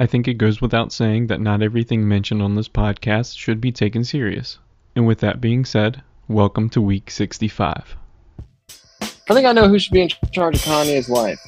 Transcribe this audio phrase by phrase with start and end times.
[0.00, 3.72] I think it goes without saying that not everything mentioned on this podcast should be
[3.72, 4.60] taken serious.
[4.94, 7.96] And with that being said, welcome to week 65.
[8.70, 11.40] I think I know who should be in charge of Kanye's life.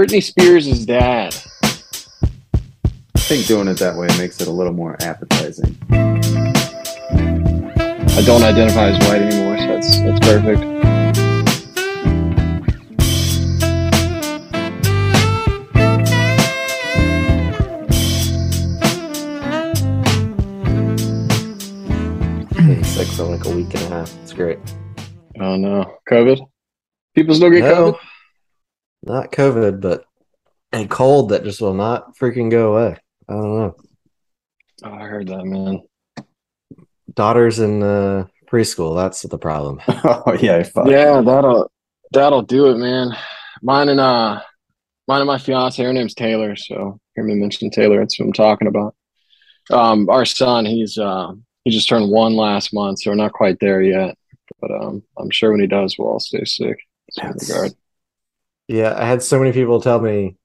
[0.00, 1.36] Britney Spears' dad.
[2.54, 5.76] I think doing it that way makes it a little more appetizing.
[5.90, 6.22] I
[8.24, 10.87] don't identify as white anymore, so that's that's perfect.
[23.58, 24.14] Week and a half.
[24.22, 24.58] It's great.
[25.40, 26.38] Oh no, COVID.
[27.16, 27.98] People still get No, COVID.
[29.02, 30.04] not COVID, but
[30.72, 32.96] a cold that just will not freaking go away.
[33.28, 33.76] I don't know.
[34.84, 35.82] Oh, I heard that, man.
[37.12, 38.94] Daughters in uh, preschool.
[38.94, 39.80] That's the problem.
[39.88, 40.86] oh yeah, fuck.
[40.86, 41.68] Yeah, that'll
[42.12, 43.10] that'll do it, man.
[43.60, 44.40] Mine and uh,
[45.08, 45.82] mine and my fiance.
[45.82, 46.54] Her name's Taylor.
[46.54, 47.98] So hear me mention Taylor.
[47.98, 48.94] That's what I'm talking about.
[49.68, 51.32] Um, our son, he's uh,
[51.64, 54.16] he just turned one last month, so we're not quite there yet.
[54.60, 56.78] But um, I'm sure when he does, we'll all stay sick.
[57.22, 57.72] in regard.
[58.66, 60.36] Yeah, I had so many people tell me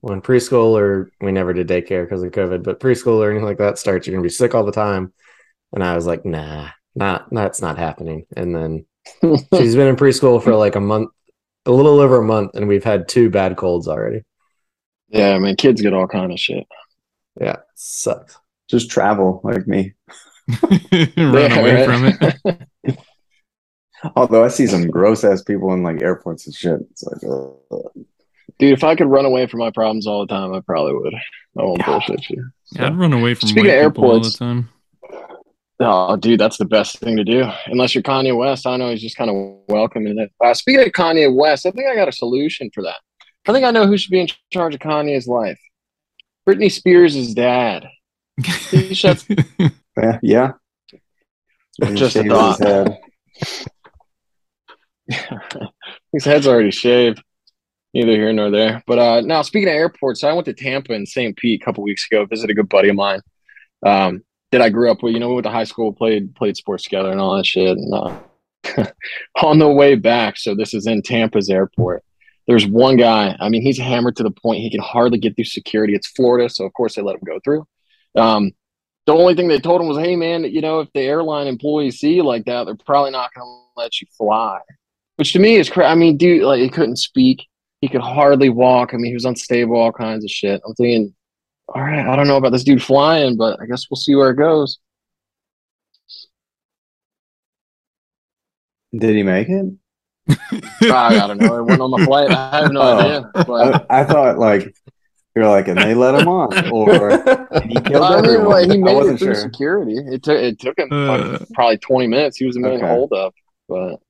[0.00, 3.58] when preschool or we never did daycare because of COVID, but preschool or anything like
[3.58, 5.12] that starts, you're gonna be sick all the time.
[5.72, 8.26] And I was like, nah, not that's not happening.
[8.36, 8.86] And then
[9.54, 11.10] she's been in preschool for like a month,
[11.66, 14.22] a little over a month, and we've had two bad colds already.
[15.08, 16.66] yeah, I mean, kids get all kind of shit.
[17.40, 18.38] Yeah, sucks.
[18.68, 19.94] Just travel like me.
[20.92, 22.38] Run Yeah, away right?
[22.40, 22.98] from it.
[24.16, 26.80] Although I see some gross ass people in like airports and shit.
[26.92, 27.78] It's like, uh,
[28.58, 31.14] Dude, if I could run away from my problems all the time, I probably would.
[31.14, 32.48] I won't bullshit you.
[32.78, 34.68] I'd run away from Speaking white of airports, all the time.
[35.80, 37.44] Oh, dude, that's the best thing to do.
[37.66, 40.32] Unless you're Kanye West, I know he's just kind of welcoming it.
[40.44, 42.96] Uh, speaking of Kanye West, I think I got a solution for that.
[43.46, 45.58] I think I know who should be in charge of Kanye's life.
[46.48, 47.86] Britney Spears' dad.
[48.70, 49.26] He shuts-
[49.98, 50.52] yeah, yeah.
[51.94, 52.58] Just a thought.
[52.58, 52.98] his head.
[56.12, 57.22] His head's already shaved.
[57.94, 58.82] Neither here nor there.
[58.86, 61.36] But uh, now, speaking of airports, I went to Tampa and St.
[61.36, 62.26] Pete a couple weeks ago.
[62.26, 63.20] Visited a good buddy of mine
[63.84, 64.22] um,
[64.52, 65.14] that I grew up with.
[65.14, 67.78] You know, we went to high school, played played sports together, and all that shit.
[67.78, 68.86] And uh,
[69.42, 72.04] on the way back, so this is in Tampa's airport.
[72.46, 73.36] There's one guy.
[73.40, 75.94] I mean, he's hammered to the point he can hardly get through security.
[75.94, 77.66] It's Florida, so of course they let him go through.
[78.16, 78.52] Um,
[79.08, 81.98] the only thing they told him was, "Hey, man, you know, if the airline employees
[81.98, 84.60] see you like that, they're probably not going to let you fly."
[85.16, 85.86] Which to me is crazy.
[85.88, 87.46] I mean, dude, like he couldn't speak.
[87.80, 88.92] He could hardly walk.
[88.92, 90.60] I mean, he was unstable, all kinds of shit.
[90.66, 91.14] I'm thinking,
[91.74, 94.30] all right, I don't know about this dude flying, but I guess we'll see where
[94.30, 94.78] it goes.
[98.94, 99.66] Did he make it?
[100.82, 101.56] I, I don't know.
[101.58, 102.30] It went on the flight.
[102.30, 102.98] I have no Oh.
[102.98, 103.30] idea.
[103.46, 104.74] But I, I thought like
[105.38, 107.10] you're like, and they let him on, or
[107.62, 108.48] he killed I mean, everyone.
[108.48, 109.42] like, he made it wasn't through sure.
[109.42, 109.94] security.
[109.96, 111.38] It took it took him Uh.
[111.54, 112.36] probably 20 minutes.
[112.36, 112.86] He was a main Okay.
[112.86, 113.34] hold up,
[113.68, 114.00] but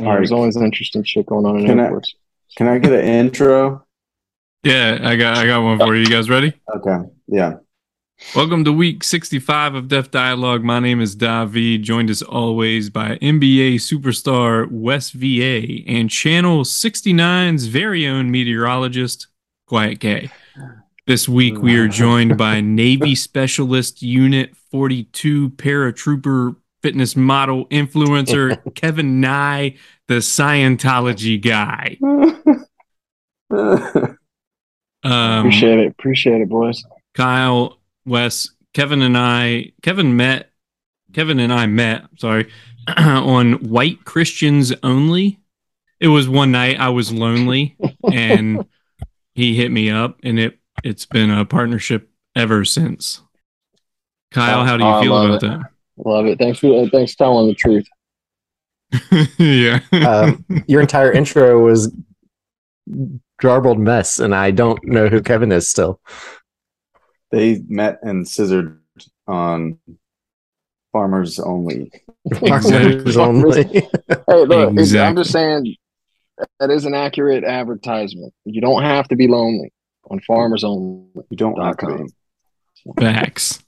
[0.00, 2.14] All there's always interesting shit going on in Can I- airports.
[2.56, 3.84] Can I get an intro?
[4.64, 6.00] Yeah, I got I got one for you.
[6.02, 6.52] You guys ready?
[6.76, 6.96] Okay,
[7.28, 7.54] yeah.
[8.34, 10.64] Welcome to week 65 of Deaf Dialogue.
[10.64, 17.66] My name is Davi, joined as always by NBA superstar Wes VA and Channel 69's
[17.68, 19.28] very own meteorologist,
[19.68, 20.30] Quiet K.
[21.06, 29.20] This week we are joined by Navy Specialist Unit 42 paratrooper fitness model influencer Kevin
[29.20, 29.76] Nye,
[30.08, 31.98] the Scientology guy.
[35.04, 35.86] Um, Appreciate it.
[35.86, 36.82] Appreciate it, boys.
[37.14, 40.50] Kyle, Wes, Kevin and I, Kevin met,
[41.12, 42.50] Kevin and I met, sorry,
[42.96, 45.38] on White Christians Only.
[46.00, 47.76] It was one night I was lonely
[48.12, 48.66] and
[49.38, 53.22] he hit me up and it, it's been a partnership ever since.
[54.32, 55.60] Kyle, how do you Oh, I feel love that?
[55.96, 56.38] Love it.
[56.38, 57.86] Thanks for uh, thanks for telling the truth.
[59.38, 59.80] yeah.
[59.92, 61.94] Um, Your entire intro was
[63.40, 66.00] garbled mess, and I don't know who Kevin is still.
[67.30, 68.80] they met and scissored
[69.26, 69.78] on
[70.92, 71.90] farmers only.
[72.42, 73.16] Exactly.
[73.16, 73.64] Only.
[73.64, 73.86] Hey,
[74.26, 75.74] look, it's- I'm just saying
[76.60, 78.32] that is an accurate advertisement.
[78.44, 79.72] You don't have to be lonely
[80.10, 81.08] on Farmers Only.
[81.30, 82.06] You don't have to com.
[82.06, 82.12] be.
[82.98, 83.62] Facts.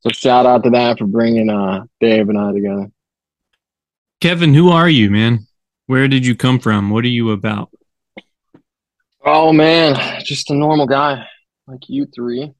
[0.00, 2.90] So shout out to that for bringing uh, Dave and I together.
[4.20, 5.46] Kevin, who are you, man?
[5.86, 6.90] Where did you come from?
[6.90, 7.70] What are you about?
[9.24, 11.26] Oh man, just a normal guy
[11.66, 12.52] like you three,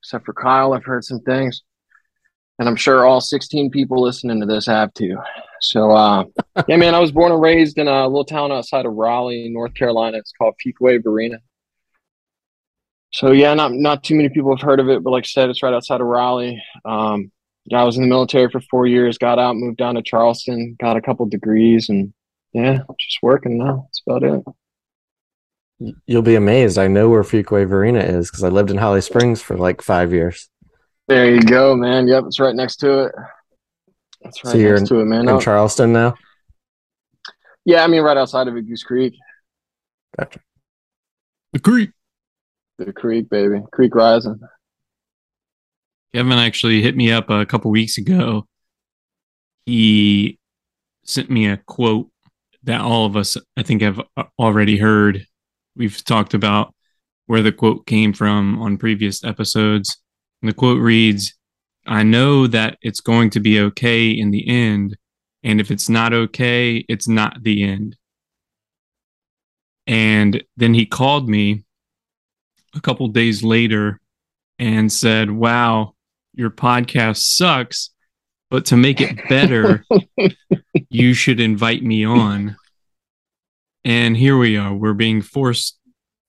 [0.00, 0.72] except for Kyle.
[0.72, 1.62] I've heard some things,
[2.58, 5.16] and I'm sure all 16 people listening to this have too.
[5.60, 6.24] So, uh,
[6.68, 9.74] yeah, man, I was born and raised in a little town outside of Raleigh, North
[9.74, 10.18] Carolina.
[10.18, 11.38] It's called Fuquay Varina.
[13.12, 15.50] so yeah, not not too many people have heard of it, but like I said,
[15.50, 16.62] it's right outside of Raleigh.
[16.84, 17.30] Um,
[17.74, 20.96] I was in the military for four years, got out, moved down to Charleston, got
[20.96, 22.12] a couple degrees, and
[22.52, 23.88] yeah, just working now.
[23.88, 24.44] That's about it.
[26.06, 26.78] You'll be amazed.
[26.78, 30.12] I know where Fuquay Varina is because I lived in Holly Springs for like five
[30.12, 30.48] years.
[31.08, 32.08] There you go, man.
[32.08, 33.12] Yep, it's right next to it.
[34.22, 35.28] That's right So you're next to it, man.
[35.28, 36.14] In Charleston now?
[37.64, 39.14] yeah, I mean, right outside of it, Goose Creek.
[40.18, 40.40] Gotcha.
[41.52, 41.90] The creek.
[42.78, 43.60] The creek, baby.
[43.72, 44.40] Creek rising.
[46.14, 48.46] Kevin actually hit me up a couple weeks ago.
[49.64, 50.38] He
[51.04, 52.08] sent me a quote
[52.64, 54.00] that all of us, I think, have
[54.38, 55.26] already heard.
[55.76, 56.74] We've talked about
[57.26, 59.98] where the quote came from on previous episodes.
[60.42, 61.34] And the quote reads
[61.86, 64.96] I know that it's going to be okay in the end.
[65.44, 67.96] And if it's not okay, it's not the end.
[69.86, 71.64] And then he called me
[72.74, 74.00] a couple days later
[74.58, 75.94] and said, Wow,
[76.34, 77.90] your podcast sucks,
[78.50, 79.84] but to make it better,
[80.90, 82.56] you should invite me on.
[83.84, 84.74] And here we are.
[84.74, 85.78] We're being forced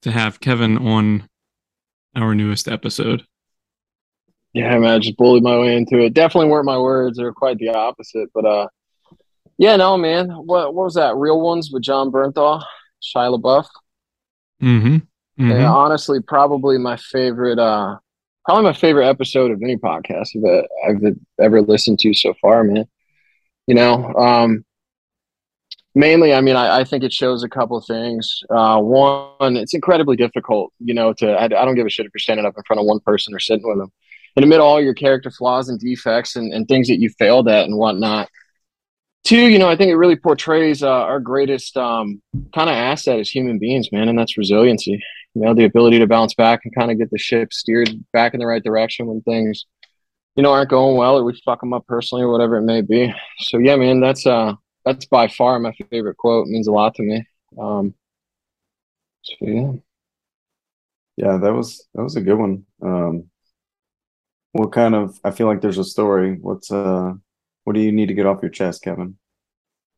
[0.04, 1.28] to have Kevin on
[2.16, 3.26] our newest episode.
[4.54, 6.14] Yeah, man, I just bullied my way into it.
[6.14, 8.30] Definitely weren't my words; they were quite the opposite.
[8.34, 8.68] But uh,
[9.58, 10.30] yeah, no, man.
[10.30, 11.16] What what was that?
[11.16, 12.64] Real ones with Jon Bernthal,
[13.02, 13.68] Shia LaBeouf.
[14.62, 15.52] Mm-hmm.
[15.52, 17.60] Yeah, honestly, probably my favorite.
[17.60, 17.98] Uh,
[18.46, 22.86] probably my favorite episode of any podcast that I've ever listened to so far, man.
[23.68, 24.66] You know, um,
[25.94, 28.42] mainly, I mean, I, I think it shows a couple of things.
[28.50, 32.14] Uh, one, it's incredibly difficult, you know, to I, I don't give a shit if
[32.14, 33.92] you're standing up in front of one person or sitting with them,
[34.38, 37.66] and admit all your character flaws and defects and, and things that you failed at
[37.66, 38.30] and whatnot.
[39.26, 42.22] Two, you know, I think it really portrays uh, our greatest um,
[42.56, 45.02] kind of asset as human beings, man, and that's resiliency
[45.38, 48.34] you know, the ability to bounce back and kind of get the ship steered back
[48.34, 49.66] in the right direction when things,
[50.36, 52.82] you know, aren't going well or we fuck them up personally or whatever it may
[52.82, 53.14] be.
[53.42, 56.48] So yeah, man, that's uh that's by far my favorite quote.
[56.48, 57.24] It means a lot to me.
[57.60, 57.94] Um,
[59.22, 59.72] so yeah.
[61.18, 62.66] Yeah, that was that was a good one.
[62.82, 63.30] Um,
[64.52, 65.20] what kind of?
[65.24, 66.38] I feel like there's a story.
[66.40, 67.14] What's uh,
[67.64, 69.18] what do you need to get off your chest, Kevin?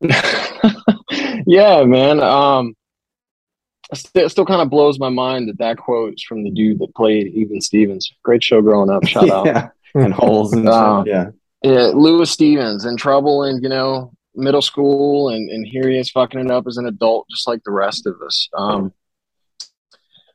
[1.46, 2.20] yeah, man.
[2.20, 2.74] Um,
[4.14, 6.94] it still, kind of blows my mind that that quote is from the dude that
[6.94, 8.12] played Even Stevens.
[8.22, 9.04] Great show growing up.
[9.04, 9.72] Shout out.
[9.94, 11.06] and holes and shit.
[11.06, 11.30] Yeah,
[11.62, 16.10] Yeah, Louis Stevens in trouble in you know middle school, and and here he is
[16.10, 18.48] fucking it up as an adult, just like the rest of us.
[18.56, 18.92] Um,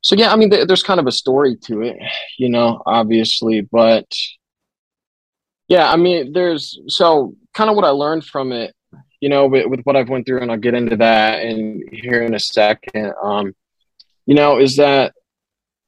[0.06, 1.98] so yeah, I mean, th- there's kind of a story to it,
[2.38, 4.06] you know, obviously, but
[5.68, 8.76] yeah, I mean, there's so kind of what I learned from it,
[9.20, 12.22] you know, with, with what I've went through, and I'll get into that and here
[12.22, 13.14] in a second.
[13.20, 13.56] Um,
[14.28, 15.14] you know, is that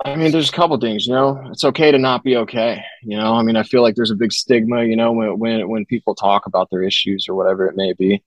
[0.03, 2.83] I mean, there's a couple things, you know, it's okay to not be okay.
[3.03, 5.69] You know, I mean, I feel like there's a big stigma, you know, when, when,
[5.69, 8.23] when people talk about their issues or whatever it may be.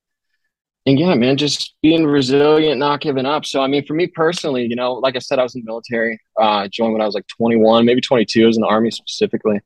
[0.86, 3.44] And yeah, man, just being resilient, not giving up.
[3.44, 5.66] So, I mean, for me personally, you know, like I said, I was in the
[5.66, 8.90] military, uh, joined when I was like 21, maybe 22, I was in the army
[8.90, 9.60] specifically.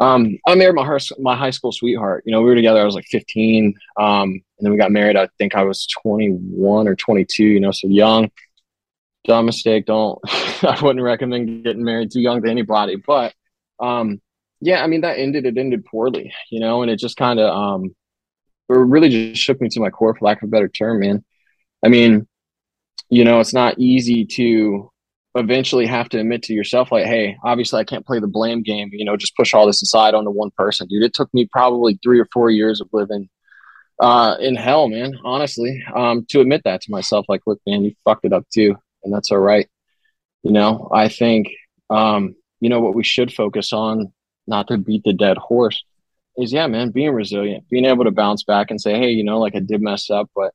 [0.00, 2.24] Um, I married my, high- my high school sweetheart.
[2.26, 3.74] You know, we were together, I was like 15.
[3.96, 7.70] Um, and then we got married, I think I was 21 or 22, you know,
[7.70, 8.28] so young
[9.24, 9.86] dumb mistake.
[9.86, 10.18] Don't
[10.62, 12.96] I wouldn't recommend getting married too young to anybody.
[12.96, 13.34] But
[13.80, 14.20] um,
[14.60, 15.46] yeah, I mean that ended.
[15.46, 17.94] It ended poorly, you know, and it just kind of um,
[18.68, 21.24] it really just shook me to my core, for lack of a better term, man.
[21.84, 22.26] I mean,
[23.10, 24.90] you know, it's not easy to
[25.34, 28.90] eventually have to admit to yourself, like, hey, obviously I can't play the blame game.
[28.92, 31.02] You know, just push all this aside onto one person, dude.
[31.02, 33.28] It took me probably three or four years of living
[34.00, 37.94] uh in hell man honestly um to admit that to myself like look man you
[38.04, 39.68] fucked it up too and that's all right.
[40.42, 41.48] You know, I think,
[41.90, 44.12] um, you know, what we should focus on,
[44.46, 45.84] not to beat the dead horse,
[46.36, 49.38] is yeah, man, being resilient, being able to bounce back and say, hey, you know,
[49.38, 50.52] like I did mess up, but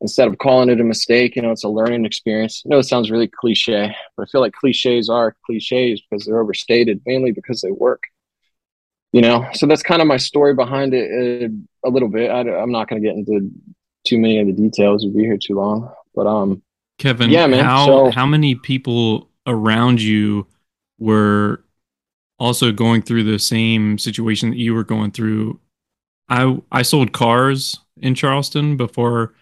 [0.00, 2.62] instead of calling it a mistake, you know, it's a learning experience.
[2.64, 6.40] I know it sounds really cliche, but I feel like cliches are cliches because they're
[6.40, 8.04] overstated, mainly because they work.
[9.12, 11.10] You know, so that's kind of my story behind it
[11.44, 12.30] uh, a little bit.
[12.30, 13.50] I, I'm not going to get into
[14.04, 15.92] too many of the details; we'd be here too long.
[16.14, 16.62] But um,
[16.98, 17.64] Kevin, Yeah, man.
[17.64, 20.46] how So- how many people around you
[20.98, 21.64] were
[22.40, 25.60] also going through the same situation that you were going through?
[26.28, 29.34] I I sold cars in Charleston before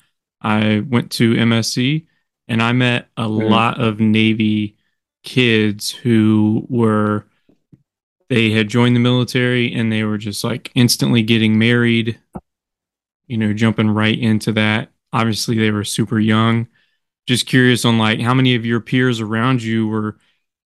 [0.42, 2.06] I went to MSC,
[2.48, 3.50] and I met a Mm.
[3.50, 4.76] lot of Navy
[5.24, 7.26] kids who were
[8.28, 12.18] they had joined the military and they were just like instantly getting married,
[13.26, 14.90] you know, jumping right into that.
[15.12, 16.68] Obviously, they were super young
[17.28, 20.18] just curious on like how many of your peers around you were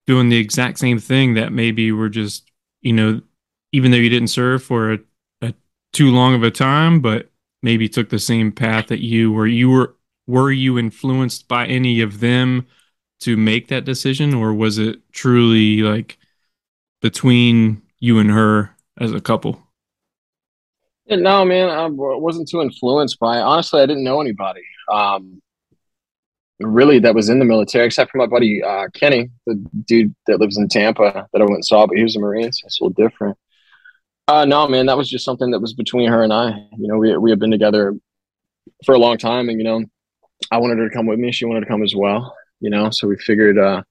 [0.07, 3.21] doing the exact same thing that maybe were just, you know,
[3.73, 4.99] even though you didn't serve for a,
[5.43, 5.55] a
[5.93, 7.31] too long of a time, but
[7.63, 9.95] maybe took the same path that you were you were
[10.27, 12.67] were you influenced by any of them
[13.21, 16.19] to make that decision or was it truly like
[17.01, 19.63] between you and her as a couple
[21.09, 23.43] no, man, i wasn't too influenced by it.
[23.43, 24.63] Honestly, I didn't know anybody.
[24.91, 25.43] Um,
[26.67, 29.55] really that was in the military, except for my buddy uh, Kenny, the
[29.87, 32.53] dude that lives in Tampa that I went and saw, but he was a Marine,
[32.53, 33.37] so it's a little different.
[34.29, 36.51] Uh, no, man, that was just something that was between her and I.
[36.79, 37.95] You know, we we had been together
[38.85, 39.85] for a long time, and you know,
[40.51, 41.33] I wanted her to come with me.
[41.33, 42.35] She wanted to come as well.
[42.61, 43.83] You know, so we figured uh,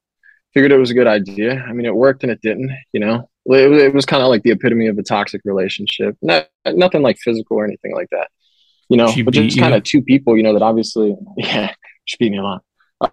[0.53, 1.61] figured it was a good idea.
[1.67, 2.71] I mean, it worked and it didn't.
[2.93, 6.15] You know, it, was- it was kind of like the epitome of a toxic relationship.
[6.21, 8.29] Not nothing like physical or anything like that.
[8.89, 10.35] You know, She but just kind of two people.
[10.37, 11.73] You know, that obviously, yeah,
[12.19, 12.63] beat me a lot.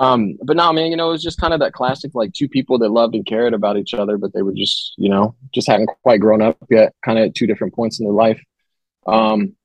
[0.00, 2.48] Um, but no, man, you know, it was just kind of that classic, like two
[2.48, 5.66] people that loved and cared about each other, but they were just, you know, just
[5.66, 8.42] hadn't quite grown up yet, kind of at two different points in their life.
[9.06, 9.56] Um,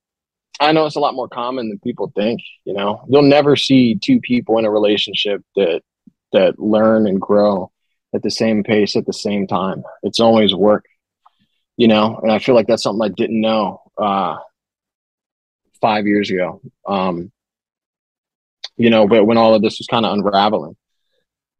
[0.59, 2.39] I know it's a lot more common than people think.
[2.63, 5.81] You know, you'll never see two people in a relationship that
[6.31, 7.69] that learn and grow
[8.15, 9.83] at the same pace at the same time.
[10.03, 10.85] It's always work.
[11.75, 14.37] You know, and I feel like that's something I didn't know uh,
[15.81, 16.61] five years ago.
[16.87, 17.32] Um,
[18.77, 20.75] you know, but when all of this was kind of unraveling,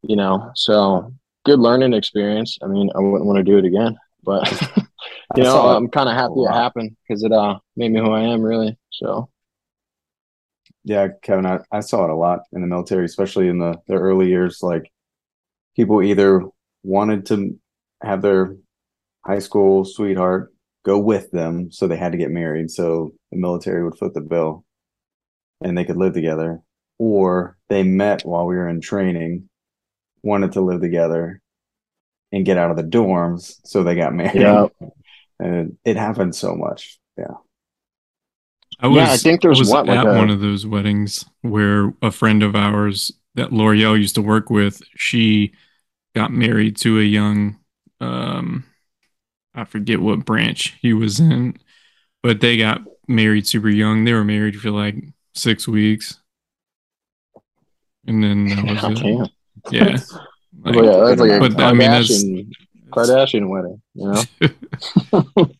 [0.02, 1.12] you know, so
[1.44, 2.58] good learning experience.
[2.62, 4.50] I mean, I wouldn't want to do it again, but
[5.36, 8.00] you know, it I'm kind of happy a it happened because it uh made me
[8.00, 8.76] who I am, really.
[8.90, 9.28] So
[10.84, 13.94] Yeah, Kevin, I, I saw it a lot in the military, especially in the, the
[13.94, 14.58] early years.
[14.62, 14.90] Like
[15.76, 16.42] people either
[16.82, 17.58] wanted to
[18.02, 18.56] have their
[19.24, 20.52] high school sweetheart
[20.84, 24.20] go with them, so they had to get married, so the military would foot the
[24.20, 24.64] bill
[25.62, 26.60] and they could live together,
[26.98, 29.48] or they met while we were in training,
[30.22, 31.40] wanted to live together
[32.32, 34.40] and get out of the dorms, so they got married.
[34.40, 34.66] Yeah.
[35.40, 37.00] And it happened so much.
[37.18, 37.34] Yeah.
[38.78, 41.24] I was, Yeah, I think there's was what, like at a- one of those weddings
[41.42, 45.52] where a friend of ours that L'Oreal used to work with, she
[46.14, 47.58] got married to a young,
[48.00, 48.64] um,
[49.54, 51.56] I forget what branch he was in,
[52.22, 54.04] but they got married super young.
[54.04, 54.96] They were married for like
[55.34, 56.20] six weeks,
[58.06, 59.30] and then that was God oh, it.
[59.72, 59.88] damn.
[59.88, 59.98] Yeah,
[60.64, 62.52] Like, Well, yeah, that's like a but I mean, that's Kardashian,
[62.90, 64.10] Kardashian wedding, you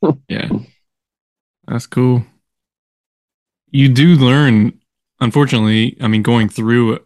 [0.01, 0.19] know?
[0.29, 0.49] yeah,
[1.67, 2.25] that's cool.
[3.71, 4.81] You do learn,
[5.21, 5.97] unfortunately.
[6.01, 7.01] I mean, going through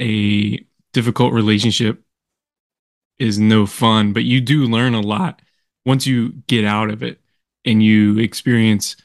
[0.00, 2.02] a difficult relationship
[3.18, 5.42] is no fun, but you do learn a lot
[5.84, 7.20] once you get out of it
[7.64, 8.96] and you experience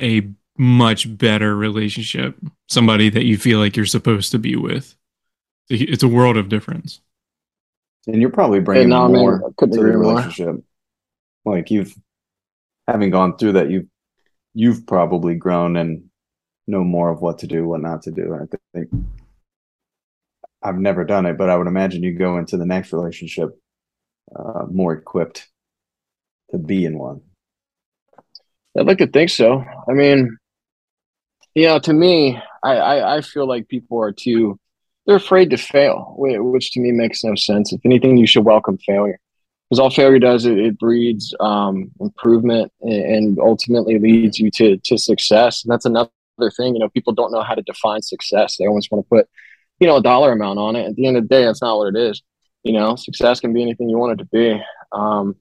[0.00, 2.36] a much better relationship,
[2.68, 4.96] somebody that you feel like you're supposed to be with.
[5.68, 7.00] It's a world of difference.
[8.06, 10.16] And you're probably bringing no, man, more I couldn't to the agree more.
[10.16, 10.62] relationship.
[11.44, 11.94] Like you've
[12.86, 13.86] having gone through that, you've
[14.52, 16.04] you've probably grown and
[16.66, 18.32] know more of what to do, what not to do.
[18.34, 18.90] And I think
[20.62, 23.58] I've never done it, but I would imagine you go into the next relationship
[24.34, 25.48] uh, more equipped
[26.50, 27.20] to be in one.
[28.78, 29.64] I'd like to think so.
[29.88, 30.36] I mean,
[31.54, 34.58] you know, to me, I, I, I feel like people are too,
[35.06, 37.72] they're afraid to fail, which to me makes no sense.
[37.72, 39.20] If anything, you should welcome failure.
[39.68, 44.98] Because all failure does, it, it breeds um, improvement and, ultimately leads you to, to
[44.98, 45.64] success.
[45.64, 46.10] And that's another
[46.56, 48.56] thing, you know, people don't know how to define success.
[48.56, 49.28] They always want to put,
[49.78, 50.86] you know, a dollar amount on it.
[50.86, 52.22] At the end of the day, that's not what it is.
[52.62, 54.62] You know, success can be anything you want it to be.
[54.92, 55.36] Um,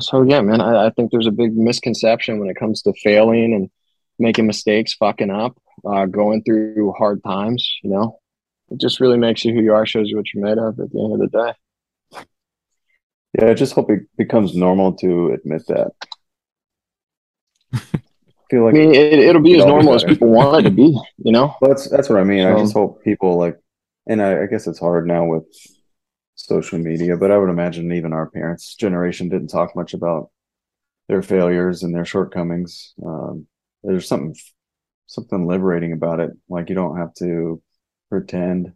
[0.00, 3.54] so yeah, man, I, I think there's a big misconception when it comes to failing
[3.54, 3.70] and
[4.18, 5.56] making mistakes, fucking up,
[5.86, 7.68] uh, going through hard times.
[7.82, 8.18] You know,
[8.70, 10.90] it just really makes you who you are, shows you what you're made of at
[10.90, 12.24] the end of the day.
[13.38, 15.92] Yeah, I just hope it becomes normal to admit that.
[18.50, 20.98] feel I like mean, it, it'll be as normal as people want it to be.
[21.18, 22.46] You know, Well, that's that's what I mean.
[22.46, 23.58] I just hope people like,
[24.06, 25.44] and I, I guess it's hard now with
[26.34, 30.30] social media, but I would imagine even our parents' generation didn't talk much about
[31.08, 32.94] their failures and their shortcomings.
[33.04, 33.46] Um,
[33.82, 34.34] there's something
[35.06, 36.30] something liberating about it.
[36.48, 37.62] Like you don't have to
[38.10, 38.72] pretend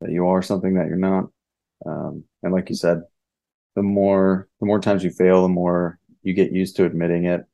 [0.00, 1.26] that you are something that you're not.
[1.86, 3.02] Um, and like you said,
[3.76, 7.44] the more the more times you fail, the more you get used to admitting it.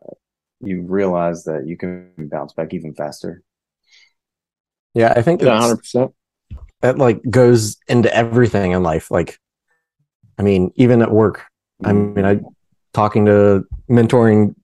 [0.00, 0.14] Uh,
[0.60, 3.42] you realize that you can bounce back even faster.
[4.94, 6.14] Yeah, I think yeah, hundred percent.
[6.80, 9.10] that like goes into everything in life.
[9.10, 9.38] Like,
[10.38, 11.44] I mean, even at work.
[11.84, 12.40] I mean, I
[12.94, 14.54] talking to mentoring,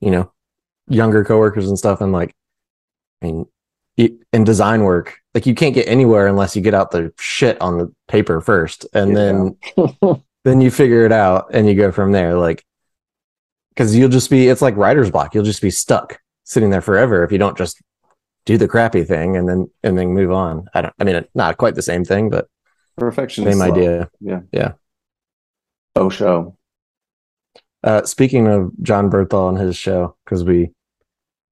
[0.00, 0.32] you know,
[0.88, 2.34] younger coworkers and stuff, and like,
[3.22, 3.46] I mean,
[3.96, 7.78] in design work, like you can't get anywhere unless you get out the shit on
[7.78, 9.14] the paper first, and Yeah.
[9.14, 12.34] then then you figure it out and you go from there.
[12.36, 12.64] Like,
[13.70, 15.34] because you'll just be, it's like writer's block.
[15.34, 17.80] You'll just be stuck sitting there forever if you don't just
[18.44, 20.68] do the crappy thing and then and then move on.
[20.74, 20.94] I don't.
[21.00, 22.46] I mean, not quite the same thing, but
[22.96, 23.44] Perfection.
[23.44, 24.08] same idea.
[24.20, 24.40] Yeah.
[24.52, 24.72] Yeah.
[25.96, 26.55] Oh, show.
[27.84, 30.70] Uh, speaking of Jon Bernthal and his show, because we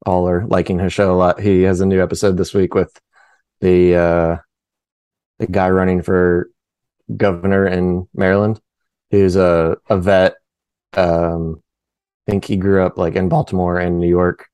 [0.04, 1.40] all are liking his show a lot.
[1.40, 3.00] He has a new episode this week with
[3.60, 4.36] the uh,
[5.38, 6.50] the guy running for
[7.16, 8.60] governor in Maryland,
[9.10, 10.34] who's a a vet.
[10.94, 11.62] Um,
[12.26, 14.48] I think he grew up like in Baltimore and New York.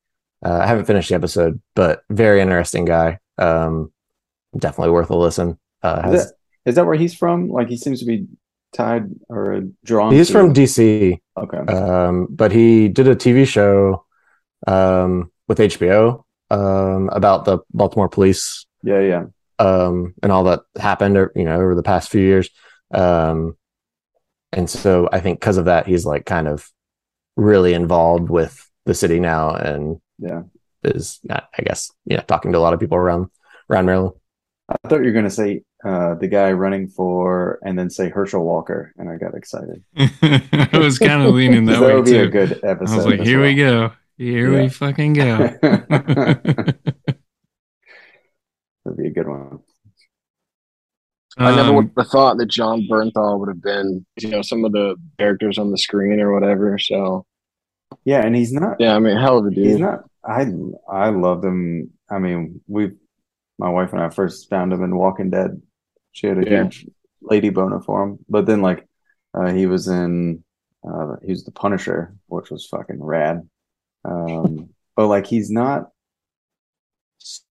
[0.44, 3.18] Uh, I haven't finished the episode, but very interesting guy.
[3.38, 3.92] Um,
[4.58, 5.58] definitely worth a listen.
[5.82, 6.34] Uh, Is that,
[6.66, 7.48] is that where he's from?
[7.48, 8.26] Like he seems to be
[8.72, 10.12] tied or drawn.
[10.12, 11.18] he's to- from DC.
[11.36, 11.58] Okay.
[11.72, 14.04] um, but he did a TV show
[14.66, 19.24] um, with HBO um, about the Baltimore police yeah, yeah.
[19.58, 22.50] um, and all that happened, or, you know, over the past few years.
[22.92, 23.56] Um,
[24.52, 26.68] and so I think because of that, he's like kind of
[27.36, 30.42] really involved with the city now, and Yeah.
[30.82, 33.28] is uh, I guess you know talking to a lot of people around
[33.70, 34.14] around Maryland.
[34.68, 38.44] I thought you were gonna say uh, the guy running for, and then say Herschel
[38.44, 39.82] Walker, and I got excited.
[39.96, 42.22] I was kind of leaning that, that way would be too.
[42.22, 42.92] a good episode.
[42.92, 43.92] I was like, as here we go.
[44.18, 44.62] Here Yeah.
[44.62, 45.38] we fucking go.
[45.62, 46.76] That'd
[48.96, 49.60] be a good one.
[51.38, 54.64] I never Um, would have thought that Jon Bernthal would have been, you know, some
[54.64, 56.78] of the characters on the screen or whatever.
[56.78, 57.24] So
[58.04, 58.76] Yeah, and he's not.
[58.80, 59.58] yeah, I mean, hell of a dude.
[59.64, 59.80] He's dude.
[59.82, 60.04] not.
[60.24, 60.46] I
[60.90, 61.90] I loved him.
[62.10, 62.90] I mean, we,
[63.58, 65.60] my wife and I first found him in Walking Dead.
[66.12, 66.46] She had a Yeah.
[66.46, 66.86] huge
[67.22, 68.86] lady boner for him, but then like,
[69.34, 70.44] uh, he was in,
[70.88, 73.48] uh, he was the Punisher, which was fucking rad.
[74.04, 75.90] Um, but like, he's not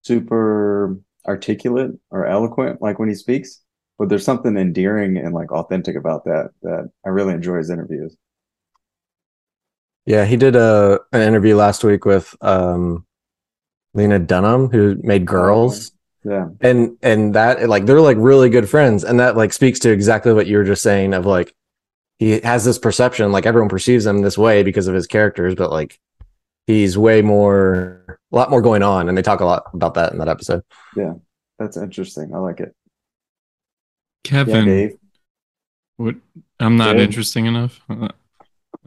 [0.02, 3.60] super articulate or eloquent like when he speaks,
[3.98, 8.16] but there's something endearing and like authentic about that that I really enjoy his interviews.
[10.06, 13.06] Yeah, he did a an interview last week with um,
[13.94, 15.92] Lena Dunham, who made Girls.
[16.24, 19.90] Yeah, and and that like they're like really good friends and that like speaks to
[19.90, 21.54] exactly what you were just saying of like
[22.18, 25.70] he has this perception like everyone perceives him this way because of his characters but
[25.70, 25.98] like
[26.66, 30.12] he's way more a lot more going on and they talk a lot about that
[30.12, 30.62] in that episode
[30.94, 31.14] yeah
[31.58, 32.34] that's interesting.
[32.34, 32.74] I like it.
[34.26, 34.96] Yeah, Kevin, Dave.
[35.96, 36.14] what,
[36.58, 37.02] I'm not Dave?
[37.02, 37.80] interesting enough.
[37.88, 38.00] I don't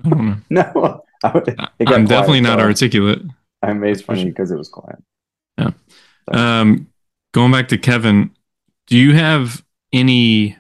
[0.06, 0.36] know.
[0.50, 3.22] No, I would, I- it got I'm definitely not so articulate.
[3.62, 5.02] I made it funny because it was quiet.
[5.58, 5.72] Yeah.
[6.32, 6.88] Um,
[7.34, 8.32] going back to Kevin,
[8.88, 10.58] do you have any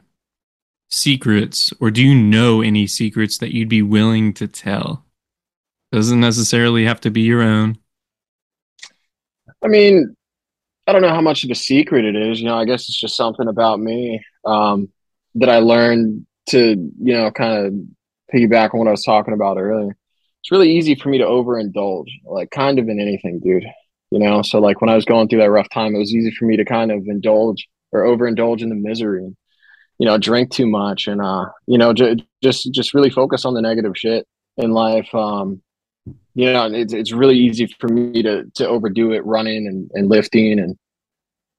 [0.89, 5.05] secrets or do you know any secrets that you'd be willing to tell?
[5.91, 7.77] Doesn't necessarily have to be your own.
[9.63, 10.15] I mean,
[10.87, 12.41] I don't know how much of a secret it is.
[12.41, 14.89] You know, I guess it's just something about me um,
[15.35, 17.73] that I learned to, you know, kind of
[18.33, 19.95] piggyback on what I was talking about earlier.
[20.41, 23.63] It's really easy for me to overindulge, like kind of in anything, dude.
[24.13, 26.29] You know, so like when I was going through that rough time, it was easy
[26.29, 29.23] for me to kind of indulge or overindulge in the misery.
[29.23, 29.35] and
[29.97, 33.55] You know, drink too much and uh, you know, j- just just really focus on
[33.55, 35.13] the negative shit in life.
[35.15, 35.63] Um,
[36.35, 40.09] you know, it's it's really easy for me to to overdo it running and, and
[40.09, 40.77] lifting and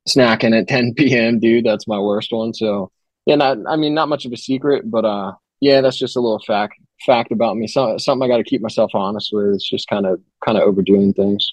[0.09, 1.40] snacking at 10 p.m.
[1.40, 1.64] dude.
[1.64, 2.55] That's my worst one.
[2.55, 2.93] So
[3.27, 6.21] yeah, not I mean not much of a secret, but uh yeah, that's just a
[6.21, 7.67] little fact fact about me.
[7.67, 9.55] So, something I got to keep myself honest with.
[9.55, 11.53] It's just kind of kind of overdoing things.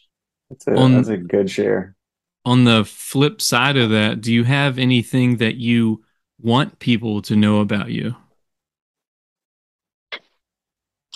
[0.52, 1.96] That's a, On- that's a good share.
[2.44, 6.04] On the flip side of that, do you have anything that you
[6.42, 8.16] want people to know about you?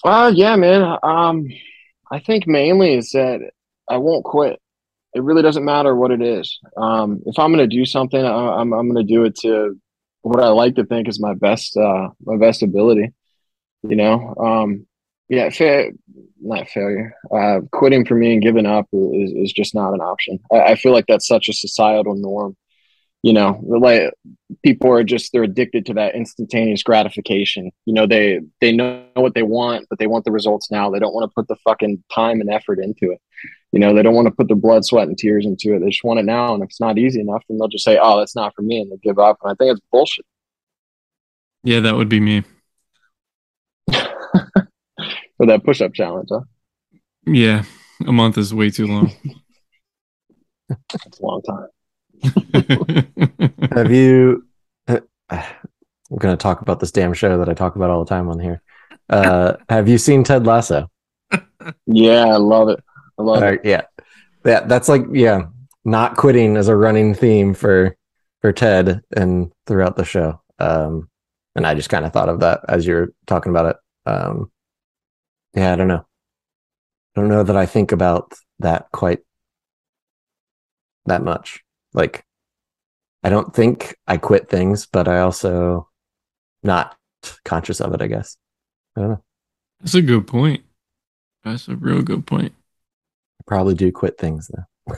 [0.03, 0.97] Uh yeah, man.
[1.03, 1.47] Um
[2.11, 3.41] I think mainly is that
[3.89, 4.59] I won't quit.
[5.15, 6.59] It really doesn't matter what it is.
[6.77, 9.79] Um if I'm going to do something, I, I'm I'm going to do it to
[10.21, 13.13] what I like to think is my best uh my best ability.
[13.83, 14.35] You know.
[14.37, 14.85] Um
[15.29, 15.91] yeah, fa-
[16.41, 17.15] not failure.
[17.33, 20.39] Uh quitting for me and giving up is is just not an option.
[20.51, 22.55] I, I feel like that's such a societal norm.
[23.23, 24.13] You know, like
[24.61, 27.71] people are just they're addicted to that instantaneous gratification.
[27.85, 30.91] You know, they they know what they want, but they want the results now.
[30.91, 33.19] They don't want to put the fucking time and effort into it.
[33.71, 35.79] You know, they don't want to put the blood, sweat, and tears into it.
[35.79, 37.97] They just want it now, and if it's not easy enough, then they'll just say,
[37.99, 39.39] "Oh, that's not for me," and they give up.
[39.41, 40.25] And I think it's bullshit.
[41.63, 42.43] Yeah, that would be me.
[45.37, 46.41] For that push-up challenge, huh?
[47.25, 47.63] Yeah,
[48.05, 49.11] a month is way too long.
[50.69, 51.67] That's a long time.
[53.73, 54.45] have you
[54.87, 58.09] uh, i'm going to talk about this damn show that i talk about all the
[58.09, 58.61] time on here
[59.09, 60.89] uh have you seen ted lasso
[61.87, 62.79] Yeah, I love it.
[63.19, 63.61] I love Uh, it.
[63.65, 63.81] yeah,
[64.45, 64.61] yeah.
[64.61, 65.47] That's like yeah.
[65.83, 67.95] not quitting as a running theme for
[68.41, 70.39] for Ted and throughout the show.
[70.59, 71.09] Um,
[71.55, 73.77] and I just kind of thought of that as you're talking about it.
[74.09, 74.51] Um,
[75.55, 76.05] yeah, I don't know.
[77.15, 79.19] I don't know that I think about that quite
[81.05, 81.63] that much.
[81.93, 82.25] Like,
[83.23, 85.89] I don't think I quit things, but I also
[86.63, 86.97] not
[87.45, 88.01] conscious of it.
[88.01, 88.37] I guess.
[88.95, 89.23] I don't know.
[89.79, 90.63] That's a good point.
[91.43, 92.53] That's a real good point.
[93.39, 94.95] I probably do quit things though.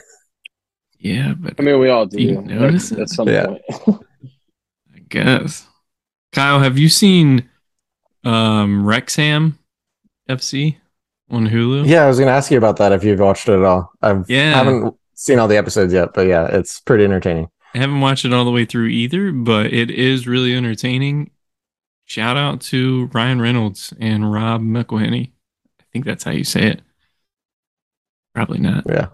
[1.00, 2.20] Yeah, but I mean, we all do.
[2.22, 3.02] You notice at, it?
[3.04, 3.46] at some Yeah.
[3.46, 3.62] point.
[4.96, 5.68] I guess.
[6.34, 7.50] Kyle, have you seen
[8.24, 9.60] um Wrexham
[10.30, 10.78] FC
[11.30, 11.88] on Hulu?
[11.88, 13.92] Yeah, I was going to ask you about that if you've watched it at all.
[14.02, 14.54] I Yeah.
[14.54, 17.50] haven't seen all the episodes yet, but yeah, it's pretty entertaining.
[17.76, 21.32] I haven't watched it all the way through either, but it is really entertaining.
[22.06, 25.32] Shout out to Ryan Reynolds and Rob McElhenney.
[25.80, 26.82] I think that's how you say it.
[28.34, 28.86] Probably not.
[28.88, 29.08] Yeah.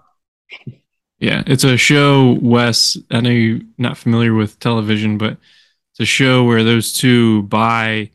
[1.19, 2.97] Yeah, it's a show, Wes.
[3.09, 5.37] I know you're not familiar with television, but
[5.91, 8.11] it's a show where those two buy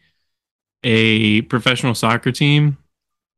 [0.85, 2.77] a professional soccer team,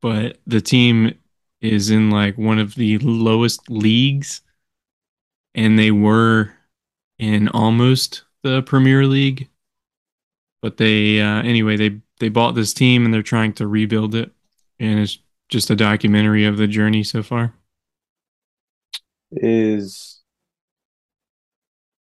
[0.01, 1.17] but the team
[1.61, 4.41] is in like one of the lowest leagues,
[5.53, 6.53] and they were
[7.19, 9.49] in almost the Premier League.
[10.61, 14.31] But they, uh, anyway, they they bought this team and they're trying to rebuild it,
[14.79, 15.17] and it's
[15.49, 17.53] just a documentary of the journey so far.
[19.31, 20.21] Is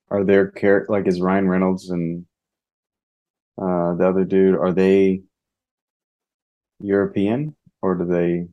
[0.10, 2.26] are there char- like is Ryan Reynolds and
[3.58, 5.22] uh the other dude are they
[6.80, 7.56] European
[7.88, 8.48] or do they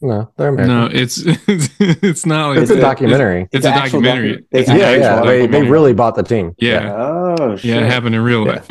[0.00, 0.76] No, they're American.
[0.76, 3.48] No, it's it's, not like it's a It's a- documentary.
[3.52, 4.32] It's a documentary.
[4.36, 5.06] docu- It's an yeah, yeah.
[5.16, 6.54] actual They, they really bought the team.
[6.58, 7.64] Yeah, Oh shit.
[7.66, 8.62] yeah, it happened in real Yeah.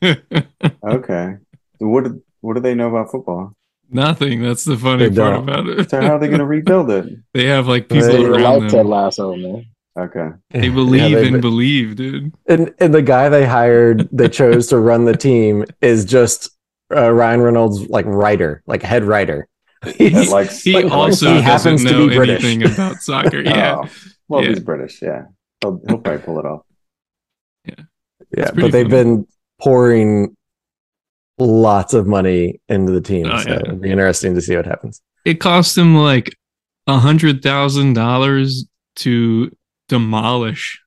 [0.00, 0.44] life.
[0.84, 1.36] Okay.
[1.78, 3.52] What do, what do they know about football?
[3.90, 4.42] Nothing.
[4.42, 5.42] That's the funny They part don't.
[5.48, 5.90] about it.
[5.90, 7.06] So how are they going to rebuild it?
[7.34, 8.88] They have like people They- Your around life, Ted them.
[8.88, 9.66] Lasso, man.
[9.98, 10.28] Okay.
[10.50, 12.32] They believe Yeah, they- and believe, dude.
[12.46, 16.50] and, and the guy they hired, they chose to run the team is just
[16.94, 19.46] uh, Ryan Reynolds, like writer, like head writer.
[19.82, 22.44] That He's- likes He Like, also he doesn't happens to know be British.
[22.44, 23.40] anything about soccer.
[23.42, 23.88] Yeah, Oh,
[24.28, 24.48] well, Yeah.
[24.50, 25.00] he's British.
[25.00, 25.22] Yeah,
[25.60, 26.62] he'll, he'll probably pull it off.
[27.64, 27.74] yeah,
[28.36, 29.04] yeah, but pretty they've funny.
[29.04, 29.26] been
[29.60, 30.36] pouring
[31.38, 33.26] lots of money into the team.
[33.30, 33.56] Oh, so yeah.
[33.60, 35.00] it'd be interesting to see what happens.
[35.24, 36.34] it cost them like
[36.88, 39.50] a hundred thousand dollars to
[39.88, 40.80] demolish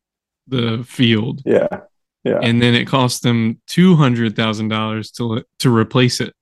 [0.48, 1.68] the field, Yeah,
[2.24, 2.40] yeah.
[2.42, 6.34] and then it cost them two hundred thousand dollars to to replace it,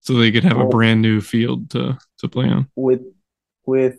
[0.00, 0.68] so they could have a oh.
[0.68, 2.68] brand new field to to play on.
[2.76, 3.02] with
[3.66, 3.96] with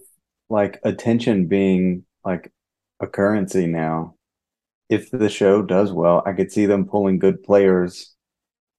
[0.49, 2.51] like attention being like
[2.99, 4.15] a currency now
[4.89, 8.13] if the show does well i could see them pulling good players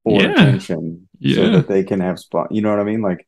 [0.05, 0.33] for Yeah.
[0.33, 3.27] attention so that they can have spot you know what i mean like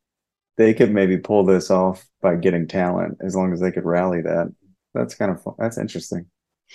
[0.57, 4.21] they could maybe pull this off by getting talent as long as they could rally
[4.21, 4.53] that
[4.93, 6.27] that's kind of fun that's interesting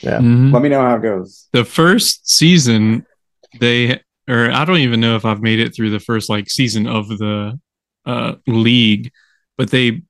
[0.01, 0.19] Yeah.
[0.19, 0.53] Mhm.
[0.53, 3.05] let me know how it goes the first season
[3.59, 3.99] they
[4.29, 7.07] or i don't even know if i've made it through the first like season of
[7.09, 7.59] the
[8.05, 9.11] uh league
[9.57, 10.01] but they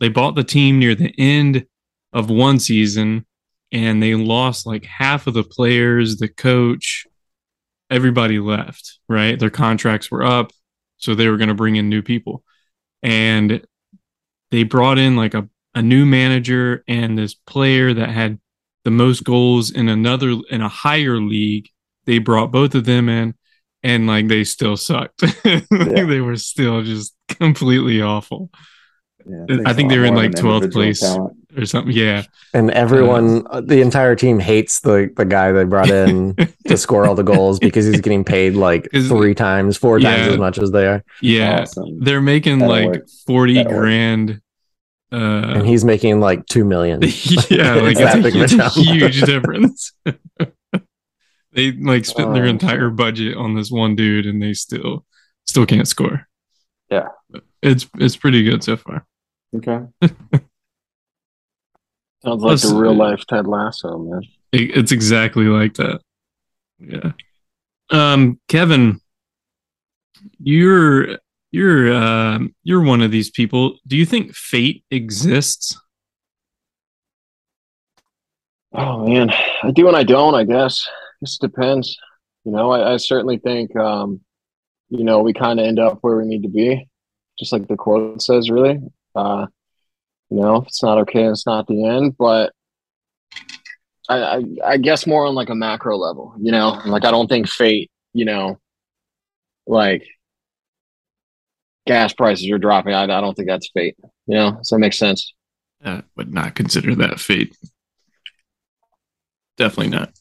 [0.00, 1.64] they bought the team near the end
[2.12, 3.24] of one season
[3.72, 7.06] and they lost like half of the players the coach
[7.90, 10.50] everybody left right their contracts were up
[10.98, 12.42] so they were going to bring in new people
[13.02, 13.64] and
[14.50, 18.38] they brought in like a, a new manager and this player that had
[18.84, 21.68] the most goals in another in a higher league.
[22.06, 23.34] They brought both of them in,
[23.82, 25.22] and like they still sucked.
[25.70, 28.50] they were still just completely awful
[29.26, 31.00] yeah, I think they were in, like, 12th place.
[31.00, 31.36] talent.
[31.56, 31.94] or something.
[31.94, 36.34] Yeah, And everyone, uh, the entire team hates the the guy they brought in
[36.66, 40.38] to score all the goals because he's getting paid like three times, four times as
[40.38, 41.60] much as they are, yeah.
[41.62, 42.00] Awesome.
[42.00, 43.08] They're making That'll like work.
[43.26, 43.86] forty That'll work.
[45.18, 45.52] Grand.
[45.52, 47.00] and Uh, he's making like two million.
[47.50, 49.92] yeah, like It's that it's, big a, a it's a huge difference.
[51.52, 55.04] they like spent their Oh, entire budget on this one dude, and they still
[55.46, 56.26] still can't score.
[56.90, 57.08] Yeah.
[57.62, 59.06] it's it's pretty good so far.
[59.56, 59.80] okay
[62.24, 64.22] Sounds like Plus, the real uh, life Ted Lasso, man.
[64.52, 66.00] It, it's exactly like that.
[66.78, 67.12] Yeah.
[67.90, 69.00] Um, Kevin,
[70.38, 71.18] you're
[71.54, 73.78] you're um you're one of these people.
[73.86, 75.78] Do you think fate exists?
[78.72, 79.30] Oh man,
[79.62, 80.34] I do and I don't.
[80.34, 80.84] I guess
[81.24, 81.96] just depends.
[82.44, 84.20] You know, I, I certainly think, um,
[84.88, 86.88] you know, we kind of end up where we need to be,
[87.38, 88.50] just like the quote says.
[88.50, 88.80] Really,
[89.14, 89.46] uh,
[90.30, 92.16] you know, if it's not okay, it's not the end.
[92.18, 92.52] But
[94.08, 96.34] I, I, I guess more on like a macro level.
[96.40, 97.92] You know, like I don't think fate.
[98.12, 98.58] You know,
[99.68, 100.04] like
[101.86, 102.94] gas prices are dropping.
[102.94, 103.96] I, I don't think that's fate.
[104.26, 105.34] You know, does that make sense?
[105.84, 107.56] I would not consider that fate.
[109.56, 110.12] Definitely not.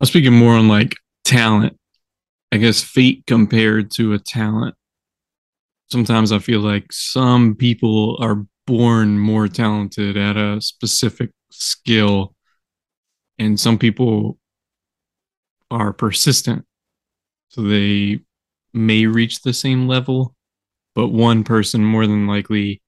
[0.00, 1.78] I'm speaking more on like talent.
[2.52, 4.74] I guess fate compared to a talent.
[5.90, 12.34] Sometimes I feel like some people are born more talented at a specific skill,
[13.38, 14.38] and some people
[15.70, 16.64] are persistent.
[17.48, 18.20] So they
[18.72, 20.35] may reach the same level,
[20.96, 22.80] but one person more than likely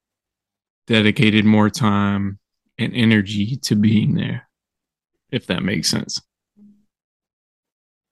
[0.87, 2.39] dedicated more time
[2.79, 4.49] and energy to being there,
[5.31, 6.19] if that makes sense.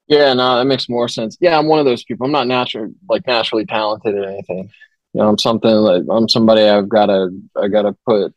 [0.08, 1.36] Yeah, no, that makes more sense.
[1.42, 2.28] Yeah, I'm one of those people.
[2.28, 4.70] I'm not natural, like naturally talented at anything.
[5.14, 8.34] You know, I'm something like I'm somebody I've got to, I got to put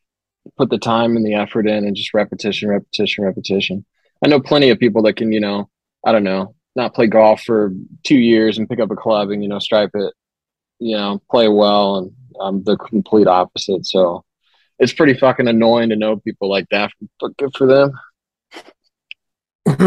[0.57, 3.85] put the time and the effort in, and just repetition, repetition, repetition.
[4.25, 5.69] I know plenty of people that can, you know,
[6.05, 9.43] I don't know, not play golf for two years and pick up a club and
[9.43, 10.15] you know stripe it,
[10.81, 13.87] you know, play well, and I'm the complete opposite.
[13.87, 14.25] So
[14.79, 16.91] it's pretty fucking annoying to know people like that.
[17.21, 17.93] But good for them.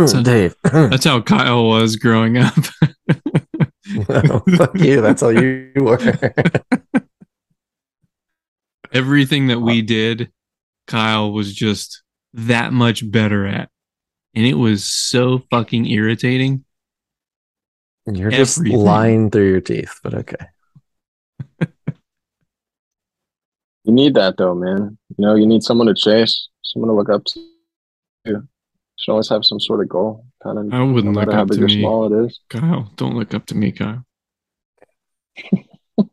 [0.07, 2.53] So, Dave, that's how Kyle was growing up.
[4.09, 5.01] oh, fuck you.
[5.01, 5.99] That's how you were.
[8.93, 10.31] Everything that we did,
[10.87, 12.03] Kyle was just
[12.33, 13.69] that much better at.
[14.35, 16.65] And it was so fucking irritating.
[18.05, 20.47] And you're just lying through your teeth, but okay.
[23.83, 24.97] You need that though, man.
[25.17, 27.39] You know, you need someone to chase, someone to look up to.
[28.25, 28.47] You
[28.97, 30.25] should always have some sort of goal.
[30.43, 30.73] Kind of.
[30.73, 31.81] I wouldn't no look up to me.
[31.81, 32.39] small it is.
[32.49, 34.05] Kyle, don't look up to me, Kyle.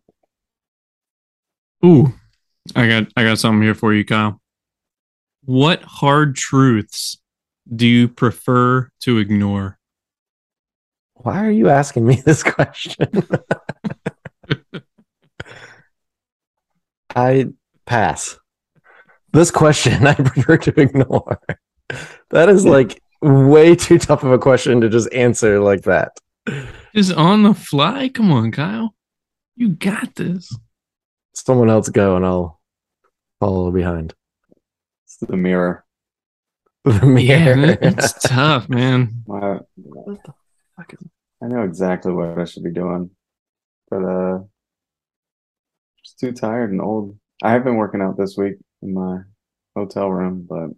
[1.84, 2.12] Ooh,
[2.74, 4.40] I got I got something here for you, Kyle.
[5.44, 7.18] What hard truths
[7.74, 9.78] do you prefer to ignore?
[11.14, 13.06] Why are you asking me this question?
[17.14, 17.46] I
[17.86, 18.38] pass.
[19.32, 21.40] This question I prefer to ignore.
[22.30, 26.18] That is like way too tough of a question to just answer like that.
[26.94, 28.08] Just on the fly?
[28.08, 28.94] Come on, Kyle.
[29.56, 30.56] You got this.
[31.34, 32.60] Someone else go and I'll
[33.38, 34.14] follow behind.
[35.04, 35.84] It's the mirror.
[36.84, 37.56] The mirror.
[37.56, 39.22] Yeah, it's tough, man.
[39.26, 39.60] My,
[41.42, 43.10] I know exactly what I should be doing,
[43.90, 44.59] but uh, just
[46.20, 47.18] too tired and old.
[47.42, 49.20] I have been working out this week in my
[49.74, 50.70] hotel room, but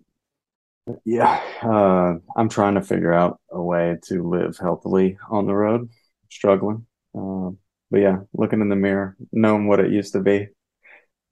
[1.04, 5.90] yeah, uh, I'm trying to figure out a way to live healthily on the road.
[6.30, 6.86] Struggling,
[7.18, 7.50] uh,
[7.90, 10.48] but yeah, looking in the mirror, knowing what it used to be.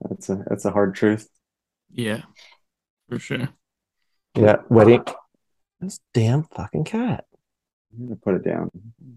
[0.03, 1.29] That's a that's a hard truth.
[1.93, 2.23] Yeah,
[3.09, 3.49] for sure.
[4.35, 5.05] Yeah, wedding.
[5.81, 7.25] This damn fucking cat.
[7.93, 8.71] I'm gonna put it down.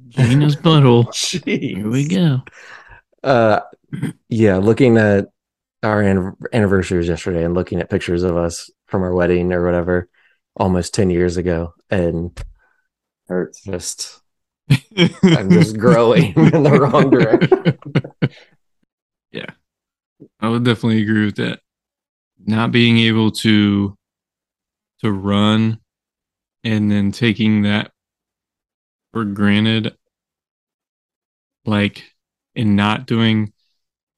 [0.10, 1.14] Gina's butthole.
[1.46, 2.44] Here we go.
[3.24, 3.62] Uh,
[4.30, 5.28] yeah, looking at
[5.84, 6.02] our
[6.54, 10.10] anniversaries yesterday and looking at pictures of us from our wedding or whatever,
[10.56, 12.40] almost ten years ago, and
[13.28, 13.64] hurts.
[13.64, 14.22] Just,
[15.24, 17.78] I'm just growing in the wrong direction.
[19.32, 19.50] Yeah,
[20.40, 21.60] I would definitely agree with that.
[22.46, 23.98] Not being able to
[25.02, 25.80] to run
[26.64, 27.92] and then taking that
[29.12, 29.96] for granted
[31.66, 32.13] like
[32.56, 33.52] in not doing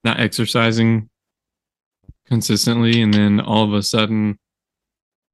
[0.03, 1.09] not exercising
[2.27, 4.37] consistently and then all of a sudden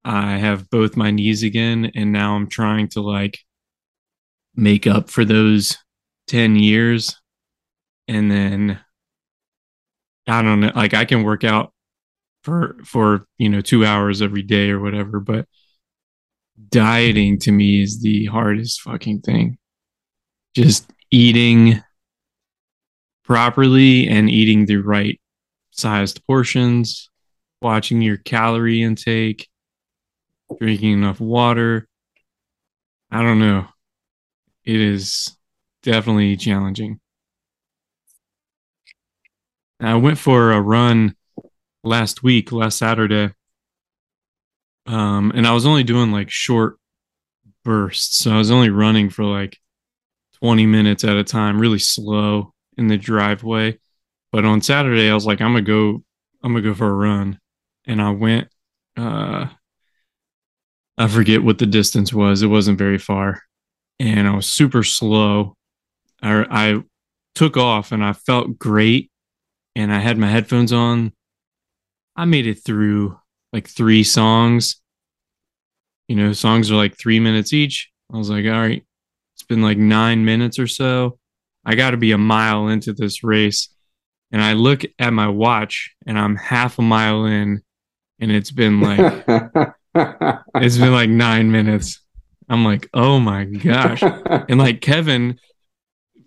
[0.04, 3.38] I have both my knees again and now I'm trying to like
[4.54, 5.78] make up for those
[6.28, 7.16] 10 years.
[8.08, 8.80] And then
[10.26, 11.72] I don't know like I can work out
[12.44, 15.46] for for you know 2 hours every day or whatever but
[16.68, 19.58] dieting to me is the hardest fucking thing.
[20.54, 21.82] Just eating
[23.24, 25.20] properly and eating the right
[25.70, 27.10] sized portions
[27.60, 29.48] watching your calorie intake
[30.58, 31.88] drinking enough water
[33.10, 33.66] i don't know
[34.64, 35.36] it is
[35.82, 37.00] definitely challenging
[39.80, 41.14] i went for a run
[41.84, 43.32] last week, last Saturday.
[44.86, 46.76] Um, and I was only doing like short
[47.64, 48.18] bursts.
[48.18, 49.58] So I was only running for like
[50.40, 53.78] 20 minutes at a time, really slow in the driveway.
[54.30, 56.02] But on Saturday, I was like, I'm gonna go,
[56.42, 57.38] I'm gonna go for a run.
[57.86, 58.48] And I went,
[58.96, 59.46] uh,
[60.98, 62.42] I forget what the distance was.
[62.42, 63.42] It wasn't very far.
[63.98, 65.56] And I was super slow.
[66.22, 66.82] I, I
[67.34, 69.10] took off and I felt great.
[69.74, 71.12] And I had my headphones on
[72.16, 73.18] I made it through
[73.52, 74.80] like three songs.
[76.08, 77.90] You know, songs are like three minutes each.
[78.12, 78.84] I was like, all right,
[79.34, 81.18] it's been like nine minutes or so.
[81.64, 83.68] I got to be a mile into this race.
[84.30, 87.62] And I look at my watch and I'm half a mile in
[88.18, 89.24] and it's been like
[90.54, 92.00] it's been like nine minutes.
[92.48, 94.02] I'm like, oh my gosh.
[94.48, 95.38] And like Kevin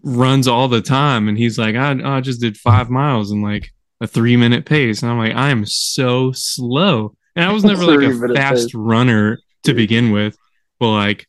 [0.03, 3.69] runs all the time and he's like, I, I just did five miles in like
[4.01, 5.01] a three minute pace.
[5.01, 7.15] And I'm like, I am so slow.
[7.35, 8.75] And I was never like a fast pace.
[8.75, 10.37] runner to begin with.
[10.79, 11.27] But like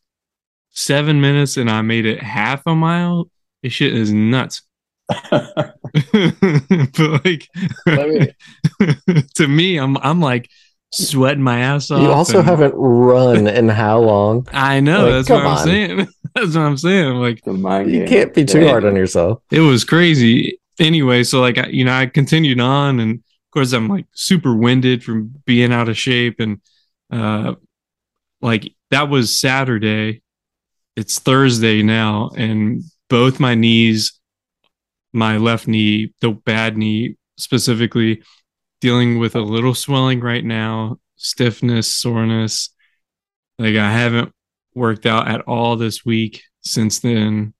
[0.71, 3.31] seven minutes and I made it half a mile.
[3.63, 4.63] This shit is nuts.
[5.31, 7.49] but like
[9.35, 10.49] to me, I'm I'm like
[10.93, 12.03] sweating my ass off.
[12.03, 14.47] You also and- haven't run in how long?
[14.53, 15.65] I know Like, that's what come I'm on.
[15.65, 15.97] saying.
[16.35, 17.15] that's what I'm saying.
[17.17, 18.69] Like the mind You can't be too Yeah.
[18.71, 19.43] hard on yourself.
[19.51, 20.59] it was crazy.
[20.79, 24.55] Anyway, so like I, you know, I continued on, and of course I'm like super
[24.55, 26.61] winded from being out of shape, and
[27.11, 27.55] uh,
[28.43, 30.23] like that was Saturday.
[30.97, 34.19] It's Thursday now, and both my knees,
[35.13, 38.23] my left knee, the bad knee specifically,
[38.81, 42.71] dealing with a little swelling right now, stiffness, soreness.
[43.59, 44.33] Like I haven't
[44.75, 47.55] worked out at all this week since then.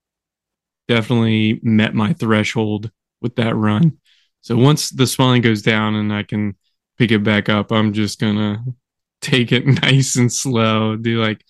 [0.87, 3.97] Definitely met my threshold with that run.
[4.41, 6.55] So once the swelling goes down and I can
[6.97, 8.63] pick it back up, I'm just gonna
[9.21, 11.43] take it nice and slow, do like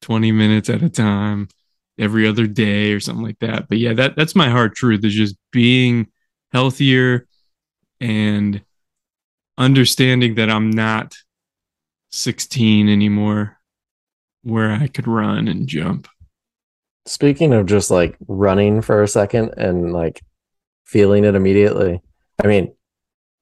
[0.00, 1.48] 20 minutes at a time
[2.02, 3.68] every other day or something like that.
[3.68, 6.08] But yeah, that that's my hard truth is just being
[6.52, 7.26] healthier
[8.00, 8.60] and
[9.56, 11.14] understanding that I'm not
[12.10, 13.56] 16 anymore
[14.42, 16.08] where I could run and jump.
[17.06, 20.20] Speaking of just like running for a second and like
[20.84, 22.00] feeling it immediately,
[22.42, 22.74] I mean,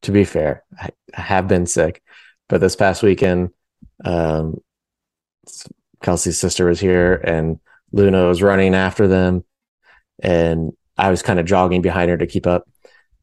[0.02, 2.02] to be fair, I, have been sick,
[2.48, 3.50] but this past weekend,
[4.04, 4.60] um,
[6.02, 7.58] Kelsey's sister was here and
[7.92, 9.44] Luna was running after them,
[10.22, 12.68] and I was kind of jogging behind her to keep up.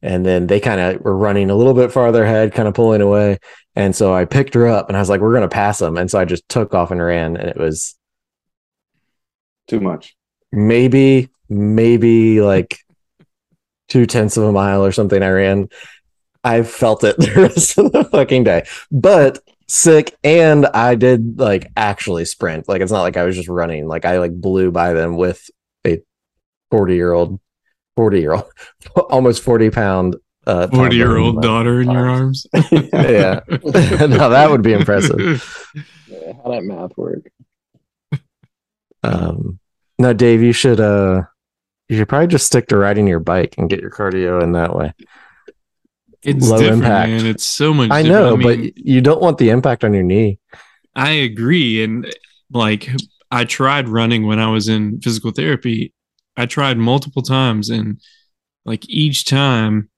[0.02, 3.00] And then they kind of were running a little bit farther ahead, kind of pulling
[3.00, 3.38] away.
[3.74, 5.96] And so I picked her up and I was like, we're going to pass them.
[5.96, 7.36] And so I just took off and ran.
[7.36, 7.96] And it was
[9.66, 10.16] Too much.
[10.52, 12.78] maybe maybe like
[13.88, 15.68] two tenths of a mile or something i ran
[16.44, 21.70] i felt it the rest of the fucking day but sick and i did like
[21.76, 24.92] actually sprint like it's not like i was just running like i like blew by
[24.94, 25.48] them with
[25.86, 26.00] a
[26.70, 27.38] 40 year old
[27.96, 28.50] 40 year old
[29.10, 31.48] almost 40 pound uh 40 year old toddler.
[31.48, 32.46] daughter in your arms.
[32.72, 35.44] yeah no that would be impressive
[36.06, 37.30] Yeah, how that math work?
[39.02, 39.58] Um,
[39.98, 41.22] no, Dave, you should uh,
[41.88, 44.74] you should probably just stick to riding your bike and get your cardio in that
[44.74, 44.92] way.
[46.22, 47.10] It's Low different, impact.
[47.10, 47.26] man.
[47.26, 47.90] It's so much.
[47.90, 50.38] I know, mean, but you don't want the impact on your knee.
[50.94, 51.82] I agree.
[51.84, 52.12] And
[52.50, 52.88] like,
[53.30, 55.92] I tried running when I was in physical therapy.
[56.36, 58.00] I tried multiple times, and
[58.64, 59.90] like each time,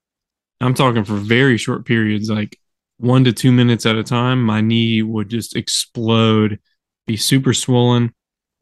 [0.59, 2.57] I'm talking for very short periods, like
[2.97, 6.59] one to two minutes at a time, my knee would just explode,
[7.07, 8.13] be super swollen,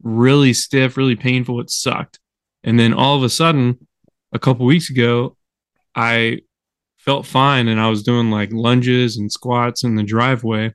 [0.02, 1.60] really stiff, really painful.
[1.60, 2.18] It sucked.
[2.64, 3.86] And then all of a sudden,
[4.32, 5.36] a couple weeks ago,
[5.94, 6.40] I
[7.00, 10.74] felt fine and I was doing like lunges and squats in the driveway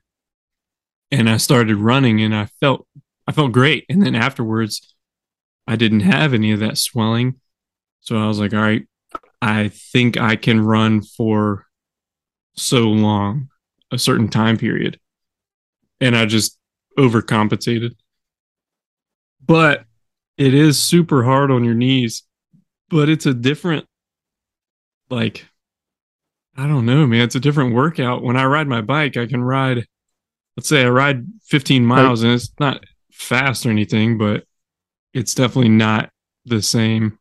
[1.10, 2.86] and I started running and I felt
[3.28, 3.84] I felt great.
[3.88, 4.94] And then afterwards
[5.66, 7.40] I didn't have any of that swelling.
[8.00, 8.86] So I was like, all right,
[9.42, 11.66] I think I can run for
[12.54, 13.48] so long,
[13.92, 14.98] a certain time period.
[16.00, 16.58] And I just
[16.98, 17.92] overcompensated.
[19.44, 19.84] But
[20.36, 22.22] it is super hard on your knees,
[22.90, 23.86] but it's a different
[25.08, 25.46] like
[26.56, 27.22] I don't know, man.
[27.22, 28.22] It's a different workout.
[28.22, 29.86] When I ride my bike, I can ride
[30.56, 34.44] let's say I ride 15 miles and it's not fast or anything, but
[35.12, 36.10] it's definitely not
[36.44, 37.18] the same.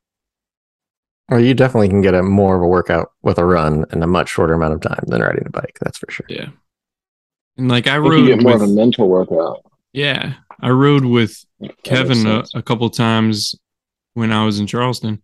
[1.29, 4.07] Or you definitely can get a more of a workout with a run in a
[4.07, 5.77] much shorter amount of time than riding a bike.
[5.81, 6.25] That's for sure.
[6.29, 6.49] Yeah.
[7.57, 9.63] And like I I think you rode get more with, of a mental workout.
[9.93, 13.55] yeah, I rode with That Kevin a, a couple times
[14.13, 15.23] when I was in Charleston,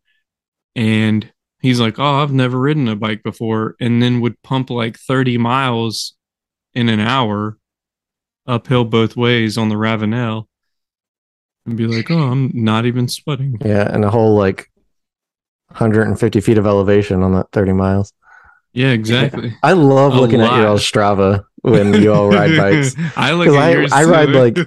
[0.76, 4.98] and he's like, "Oh, I've never ridden a bike before," and then would pump like
[4.98, 6.16] thirty miles
[6.74, 7.58] in an hour
[8.48, 10.48] uphill both ways on the Ravenel,
[11.66, 14.70] and be like, "Oh, I'm not even sweating." Yeah, and a whole like
[15.70, 18.14] 150 feet of elevation on that 30 miles.
[18.74, 19.54] Yeah, exactly.
[19.64, 22.96] I love A looking at your all Strava when you all ride bikes.
[23.18, 23.56] I 'Cause
[23.94, 24.58] I- I ride, like-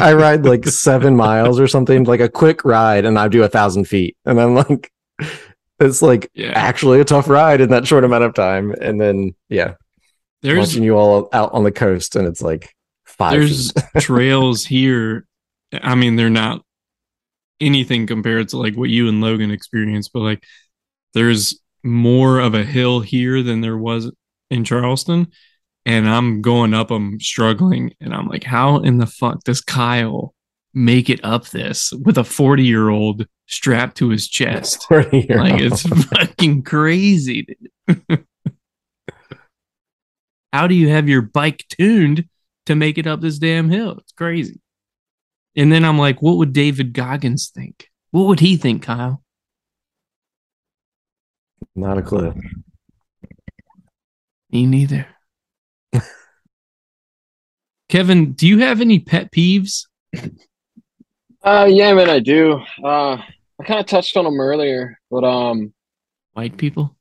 [0.00, 3.48] I ride like seven miles or something, like a quick ride, and I do a
[3.48, 4.90] thousand feet, and I'm like,
[5.80, 6.52] it's like yeah.
[6.54, 8.72] actually a tough ride in that short amount of time.
[8.80, 9.74] And then yeah,
[10.42, 12.74] There's watching you all out on the coast, and it's like
[13.04, 13.32] five.
[13.32, 15.26] there's trails here.
[15.72, 16.62] I mean, they're not
[17.60, 20.44] anything compared to like what you and Logan experienced, but like
[21.14, 24.10] there's more of a hill here than there was
[24.50, 25.28] in Charleston.
[25.84, 30.34] and I'm going up, I'm struggling, and I'm like, how in the fuck does Kyle
[30.76, 34.86] make it up this with a 40 year old strapped to his chest?
[34.90, 37.46] Like it's fucking crazy.
[40.52, 42.28] how do you have your bike tuned
[42.66, 43.96] to make it up this damn hill?
[43.98, 44.60] It's crazy.
[45.56, 47.88] And then I'm like, what would David Goggins think?
[48.10, 49.22] What would he think, Kyle?
[51.74, 52.34] Not a clue.
[54.50, 55.06] Me neither.
[57.88, 59.86] Kevin, do you have any pet peeves?
[61.46, 62.60] Uh, yeah, man, I do.
[62.82, 63.22] Uh,
[63.60, 65.72] I kind of touched on them earlier, but um,
[66.32, 66.96] white people.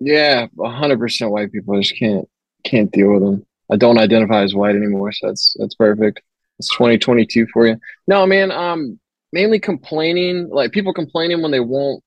[0.00, 1.76] Yeah, hundred percent white people.
[1.76, 2.26] I just can't
[2.64, 3.46] can't deal with them.
[3.70, 6.22] I don't identify as white anymore, so that's that's perfect.
[6.58, 7.76] It's 2022 for you.
[8.06, 8.50] No, man.
[8.50, 8.98] Um,
[9.34, 12.02] mainly complaining, like people complaining when they won't,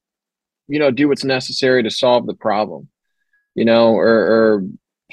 [0.68, 2.88] you know, do what's necessary to solve the problem,
[3.54, 4.64] you know, or, or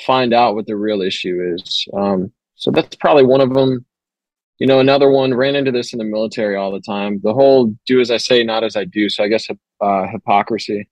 [0.07, 1.87] find out what the real issue is.
[1.93, 3.85] Um, so that's probably one of them.
[4.59, 7.21] You know, another one ran into this in the military all the time.
[7.23, 9.49] The whole "do as I say, not as I do." So I guess
[9.81, 10.89] uh, hypocrisy.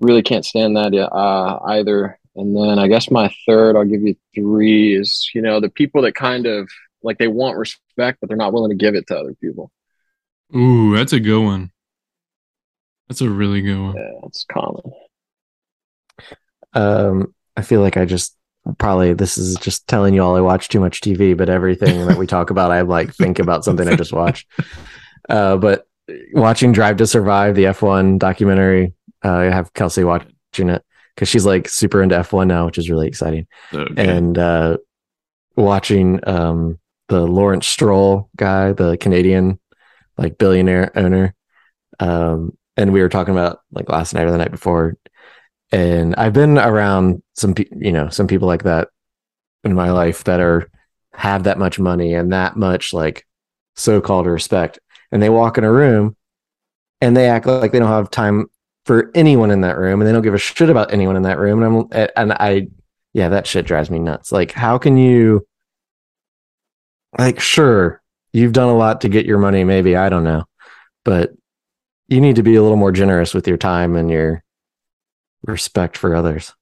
[0.00, 2.18] Really can't stand that uh, either.
[2.34, 6.02] And then I guess my third, I'll give you three, is you know the people
[6.02, 6.68] that kind of
[7.02, 9.70] like they want respect, but they're not willing to give it to other people.
[10.54, 11.70] Ooh, that's a good one.
[13.08, 13.96] That's a really good one.
[13.96, 14.82] Yeah, it's common.
[16.74, 18.35] Um, I feel like I just
[18.78, 22.18] probably this is just telling you all I watch too much TV, but everything that
[22.18, 24.46] we talk about, I like think about something I just watched.
[25.28, 25.86] Uh, but
[26.32, 28.94] watching Drive to Survive, the F1 documentary,
[29.24, 32.90] uh, I have Kelsey watching it because she's like super into F1 now, which is
[32.90, 33.46] really exciting.
[33.72, 34.16] Okay.
[34.16, 34.76] And uh,
[35.56, 39.58] watching um, the Lawrence Stroll guy, the Canadian
[40.18, 41.34] like billionaire owner.
[41.98, 44.96] Um, and we were talking about like last night or the night before.
[45.72, 48.88] And I've been around some, you know, some people like that
[49.64, 50.70] in my life that are
[51.12, 53.26] have that much money and that much like
[53.74, 54.78] so-called respect.
[55.10, 56.16] And they walk in a room
[57.00, 58.46] and they act like they don't have time
[58.84, 61.38] for anyone in that room and they don't give a shit about anyone in that
[61.38, 61.62] room.
[61.62, 62.68] And I'm, and I,
[63.12, 64.30] yeah, that shit drives me nuts.
[64.30, 65.46] Like, how can you,
[67.18, 68.02] like, sure,
[68.32, 70.44] you've done a lot to get your money, maybe, I don't know,
[71.04, 71.32] but
[72.08, 74.44] you need to be a little more generous with your time and your
[75.46, 76.52] respect for others.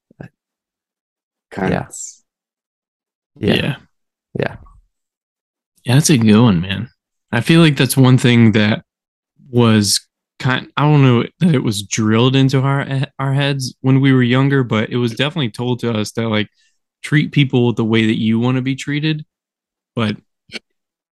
[1.50, 1.88] Kind yeah.
[3.38, 3.54] yeah.
[3.54, 3.76] Yeah.
[4.38, 4.56] Yeah.
[5.84, 6.88] Yeah, that's a good one, man.
[7.30, 8.84] I feel like that's one thing that
[9.50, 10.00] was
[10.38, 14.12] kind I don't know that it was drilled into our eh, our heads when we
[14.12, 16.48] were younger, but it was definitely told to us that like
[17.02, 19.24] treat people the way that you want to be treated.
[19.94, 20.16] But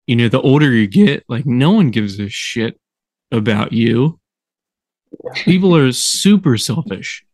[0.06, 2.78] you know, the older you get, like no one gives a shit
[3.32, 4.20] about you.
[5.34, 7.24] People are super selfish.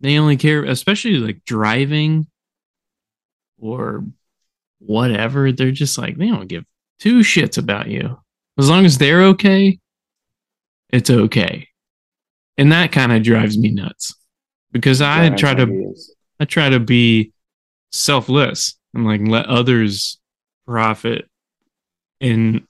[0.00, 2.26] They only care, especially like driving
[3.58, 4.04] or
[4.78, 5.52] whatever.
[5.52, 6.64] They're just like, they don't give
[6.98, 8.18] two shits about you.
[8.58, 9.78] As long as they're okay,
[10.90, 11.68] it's okay.
[12.58, 14.14] And that kind of drives me nuts
[14.72, 15.94] because I try to
[16.40, 17.32] I try to be
[17.92, 20.18] selfless and like let others
[20.66, 21.28] profit
[22.20, 22.66] and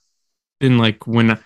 [0.60, 1.38] then like when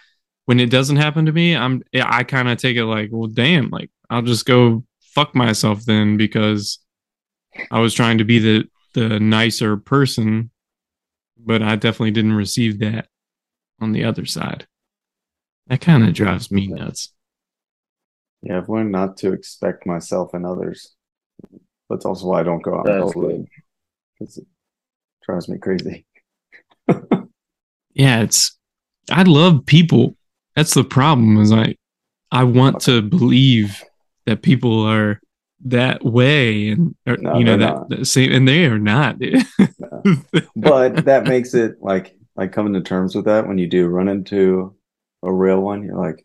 [0.46, 3.70] when it doesn't happen to me i'm i kind of take it like well damn
[3.70, 4.84] like i'll just go
[5.14, 6.78] fuck myself then because
[7.70, 10.50] i was trying to be the the nicer person
[11.38, 13.08] but i definitely didn't receive that
[13.80, 14.66] on the other side
[15.66, 17.12] that kind of drives me nuts
[18.42, 20.94] yeah i've learned not to expect myself and others
[21.88, 23.46] that's also why i don't go out in public
[24.18, 24.46] because it
[25.22, 26.06] drives me crazy
[27.94, 28.56] yeah, it's
[29.10, 30.16] I love people.
[30.56, 31.38] That's the problem.
[31.38, 31.76] Is I
[32.30, 33.82] I want to believe
[34.26, 35.20] that people are
[35.64, 39.18] that way and or, no, you know that, that, same and they are not
[40.56, 44.08] but that makes it like like coming to terms with that when you do run
[44.08, 44.74] into
[45.22, 46.24] a real one you're like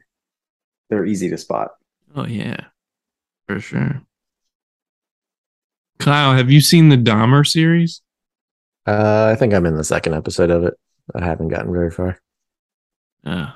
[0.90, 1.72] they're easy to spot.
[2.16, 2.58] Oh yeah.
[3.48, 4.04] For sure.
[6.00, 8.02] Kyle have you seen the dahmer series?
[8.88, 10.76] Uh i think i'm in the second episode of it.
[11.14, 12.20] I haven't gotten very far.
[13.26, 13.52] Yeah.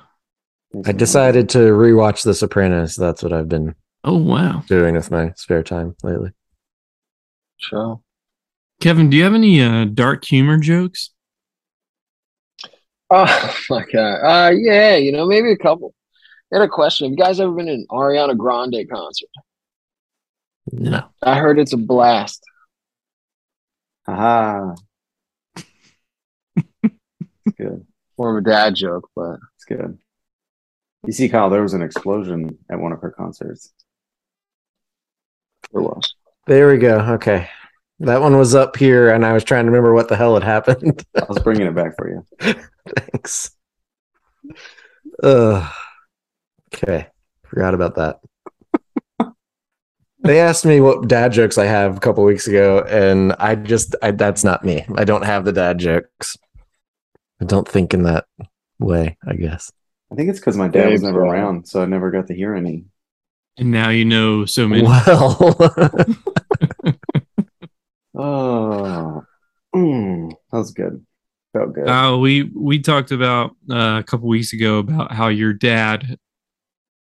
[0.85, 2.95] I decided to rewatch The Sopranos.
[2.95, 6.31] That's what I've been oh wow doing with my spare time lately.
[7.57, 8.01] Sure.
[8.79, 11.09] Kevin, do you have any uh, dark humor jokes?
[13.09, 14.15] Oh my god.
[14.23, 15.93] Uh yeah, you know, maybe a couple.
[16.51, 17.05] I had a question.
[17.05, 19.29] Have you guys ever been to an Ariana Grande concert?
[20.71, 21.03] No.
[21.21, 22.43] I heard it's a blast.
[24.07, 24.73] Aha
[27.59, 27.85] good.
[28.17, 29.97] More of a dad joke, but it's good.
[31.05, 33.71] You see, Kyle, there was an explosion at one of her concerts.
[35.71, 36.15] There was.
[36.47, 36.99] There we go.
[37.13, 37.47] Okay.
[38.01, 40.43] That one was up here, and I was trying to remember what the hell had
[40.43, 41.05] happened.
[41.15, 42.25] I was bringing it back for you.
[42.95, 43.51] Thanks.
[45.21, 45.69] Uh,
[46.73, 47.07] okay,
[47.43, 48.19] forgot about that.
[50.21, 53.95] they asked me what dad jokes I have a couple weeks ago, and I just
[54.01, 54.85] I, that's not me.
[54.95, 56.37] I don't have the dad jokes.
[57.41, 58.25] I don't think in that
[58.79, 59.17] way.
[59.27, 59.71] I guess.
[60.11, 62.55] I think it's because my dad was never around, so I never got to hear
[62.55, 62.85] any.
[63.59, 64.83] And now you know so many.
[64.83, 65.55] Well,
[68.21, 69.23] Oh,
[69.75, 71.05] mm, that was good.
[71.53, 71.87] Felt good.
[71.87, 76.17] Uh, we we talked about uh, a couple weeks ago about how your dad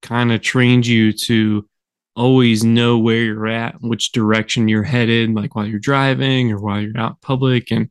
[0.03, 1.69] kind of trained you to
[2.17, 6.81] always know where you're at, which direction you're headed, like while you're driving or while
[6.81, 7.91] you're out public, and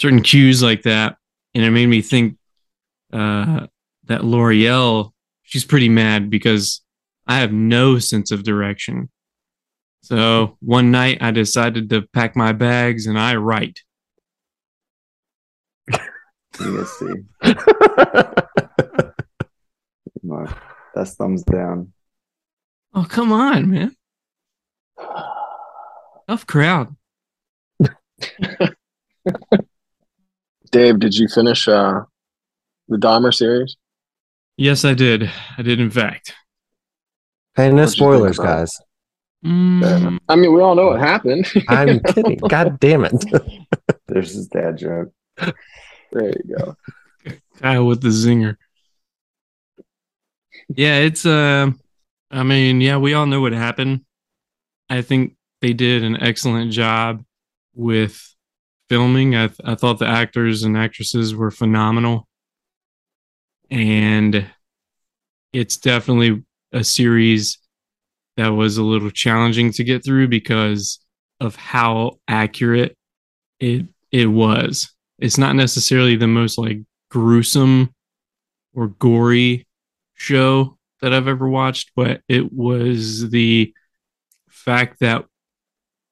[0.00, 1.16] certain cues like that.
[1.54, 2.38] And it made me think
[3.12, 3.66] uh,
[4.04, 5.12] that L'Oreal,
[5.42, 6.82] she's pretty mad because
[7.26, 9.10] I have no sense of direction.
[10.02, 13.80] So one night I decided to pack my bags and I write.
[16.52, 17.24] ESC.
[20.22, 20.52] My
[20.94, 21.92] best thumbs down.
[22.94, 23.94] Oh, come on, man.
[26.28, 26.96] Tough crowd.
[30.72, 32.00] Dave, did you finish uh,
[32.88, 33.76] the Dahmer series?
[34.56, 35.30] Yes, I did.
[35.58, 36.34] I did, in fact.
[37.56, 38.80] Hey, no What'd you think spoilers, guys.
[39.44, 41.46] Mm, I mean, we all know what happened.
[41.68, 42.38] I'm kidding.
[42.38, 43.24] God damn it.
[44.08, 45.12] There's his dad joke.
[45.36, 46.76] there you go.
[47.58, 48.56] Kyle with the zinger.
[50.68, 51.70] Yeah, it's uh
[52.30, 54.04] I mean, yeah, we all know what happened.
[54.90, 57.24] I think they did an excellent job
[57.74, 58.34] with
[58.88, 59.36] filming.
[59.36, 62.26] I th- I thought the actors and actresses were phenomenal.
[63.70, 64.46] And
[65.52, 66.44] it's definitely
[66.76, 67.58] a series
[68.36, 71.00] that was a little challenging to get through because
[71.40, 72.96] of how accurate
[73.58, 74.92] it it was.
[75.18, 76.78] It's not necessarily the most like
[77.10, 77.94] gruesome
[78.74, 79.66] or gory
[80.14, 83.72] show that I've ever watched, but it was the
[84.48, 85.24] fact that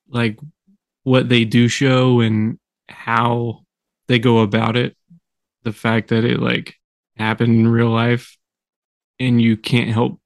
[0.08, 0.38] like
[1.02, 2.58] what they do show and
[2.88, 3.64] how
[4.06, 4.96] they go about it,
[5.62, 6.74] the fact that it like
[7.16, 8.36] happened in real life
[9.20, 10.20] and you can't help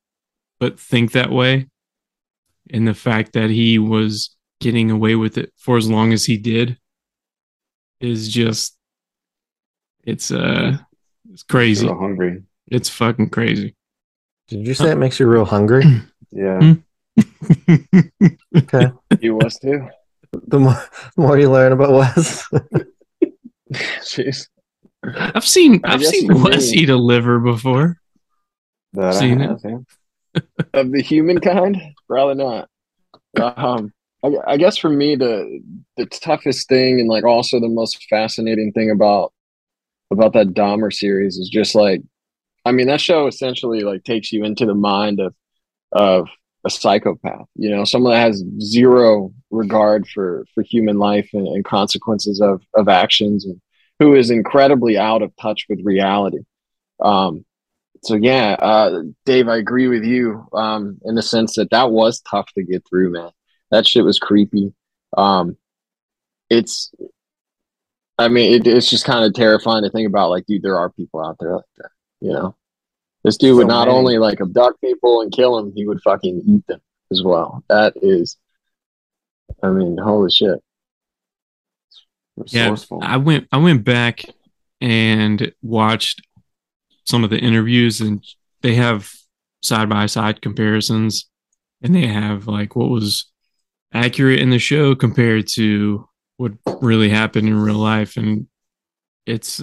[0.60, 1.68] but think that way.
[2.70, 6.36] And the fact that he was getting away with it for as long as he
[6.36, 6.78] did
[8.00, 8.76] is just
[10.04, 10.76] it's uh
[11.32, 11.86] it's crazy.
[11.86, 12.42] Real hungry.
[12.68, 13.74] It's fucking crazy.
[14.48, 15.84] Did you say it makes you real hungry?
[16.30, 16.74] Yeah.
[18.56, 18.92] Okay.
[19.20, 19.88] You was too.
[20.46, 20.74] The more,
[21.16, 22.46] the more you learn about Wes.
[23.72, 24.48] Jeez.
[25.02, 27.96] I've seen I I've seen for Wes me- eat a liver before.
[28.92, 29.48] That I Seen it.
[29.48, 29.78] have, yeah.
[30.74, 32.68] Of the humankind, probably not.
[33.40, 33.92] Um,
[34.24, 35.60] I, I guess for me, the
[35.96, 39.32] the toughest thing and like also the most fascinating thing about
[40.10, 42.02] about that Dahmer series is just like,
[42.64, 45.34] I mean, that show essentially like takes you into the mind of
[45.92, 46.28] of
[46.64, 47.46] a psychopath.
[47.54, 52.62] You know, someone that has zero regard for for human life and, and consequences of
[52.74, 53.60] of actions, and
[53.98, 56.40] who is incredibly out of touch with reality.
[57.00, 57.44] Um,
[58.02, 62.20] so yeah, uh, Dave, I agree with you um, in the sense that that was
[62.20, 63.30] tough to get through, man.
[63.70, 64.72] That shit was creepy.
[65.16, 65.56] Um,
[66.50, 66.92] it's,
[68.18, 70.30] I mean, it, it's just kind of terrifying to think about.
[70.30, 71.90] Like, dude, there are people out there like that.
[72.20, 72.56] You know,
[73.24, 73.98] this dude would So not many.
[73.98, 76.80] only like abduct people and kill them, he would fucking eat them
[77.10, 77.62] as well.
[77.68, 78.36] That is,
[79.62, 80.60] I mean, holy shit.
[82.46, 84.24] Yeah, I went I went back
[84.80, 86.22] and watched
[87.08, 88.22] some of the interviews and
[88.62, 89.10] they have
[89.62, 91.28] side by side comparisons
[91.82, 93.30] and they have like what was
[93.92, 96.06] accurate in the show compared to
[96.36, 96.52] what
[96.82, 98.46] really happened in real life and
[99.26, 99.62] it's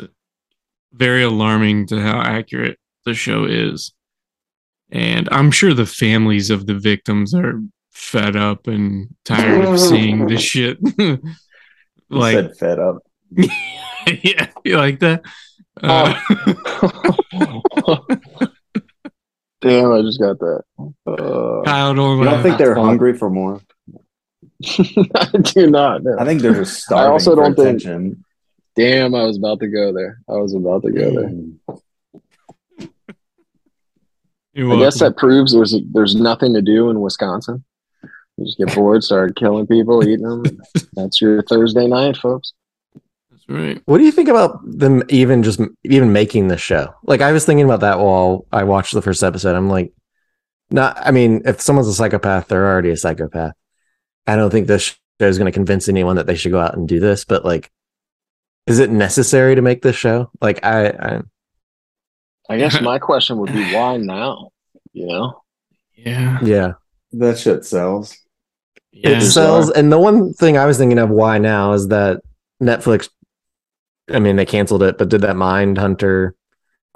[0.92, 3.94] very alarming to how accurate the show is
[4.92, 10.26] and i'm sure the families of the victims are fed up and tired of seeing
[10.26, 10.78] this shit
[12.10, 12.98] like said fed up.
[13.32, 15.24] yeah, you like that?
[15.84, 16.14] Uh,
[19.62, 20.62] Damn, I just got that.
[21.08, 23.62] Uh, Kyle don't don't think they're hungry for more?
[24.68, 26.04] I do not.
[26.04, 26.16] No.
[26.20, 28.24] I think they're just starving also for don't think- attention.
[28.76, 30.20] Damn, I was about to go there.
[30.28, 31.10] I was about to go
[31.68, 31.80] there.
[34.54, 37.64] You're I guess that proves there's there's nothing to do in Wisconsin.
[38.38, 40.44] You just get bored, start killing people, eating them.
[40.94, 42.54] That's your Thursday night, folks.
[43.48, 43.82] That's right.
[43.86, 46.94] What do you think about them even just even making the show?
[47.04, 49.56] Like I was thinking about that while I watched the first episode.
[49.56, 49.94] I'm like,
[50.70, 50.98] not.
[51.00, 53.54] I mean, if someone's a psychopath, they're already a psychopath.
[54.28, 56.76] I don't think this show is going to convince anyone that they should go out
[56.76, 57.72] and do this, but like,
[58.68, 60.32] is it necessary to make this show?
[60.42, 61.22] Like, I, I
[62.50, 64.50] I guess my question would be why now?
[64.94, 65.42] You know?
[65.96, 66.40] Yeah.
[66.44, 66.74] yeah,
[67.14, 68.18] That shit sells.
[68.92, 69.18] Yeah.
[69.18, 69.72] it sells.
[69.72, 72.22] And the one thing I was thinking of why now is that
[72.62, 73.10] Netflix.
[74.12, 76.32] I mean, they canceled it, but did that Mindhunter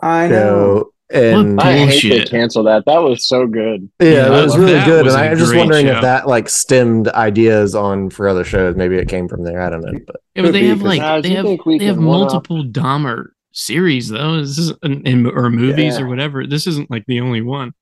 [0.02, 0.92] I know.
[1.12, 2.12] And I hate Bullshit.
[2.26, 2.86] they canceled that.
[2.86, 3.90] That was so good.
[4.00, 5.06] yeah, Yeah, it was really that good.
[5.06, 5.94] was and a I'm just wondering show.
[5.96, 8.76] if that like stemmed ideas on for other shows.
[8.76, 9.60] Maybe it came from there.
[9.62, 10.00] I don't know.
[10.06, 12.06] But Yeah, but they be, have 'cause like Guys, they have think they have can
[12.06, 14.38] one up- multiple Dahmer series though.
[14.40, 16.06] This is in, in or movies Yeah.
[16.06, 16.46] or whatever.
[16.46, 17.74] This isn't like the only one.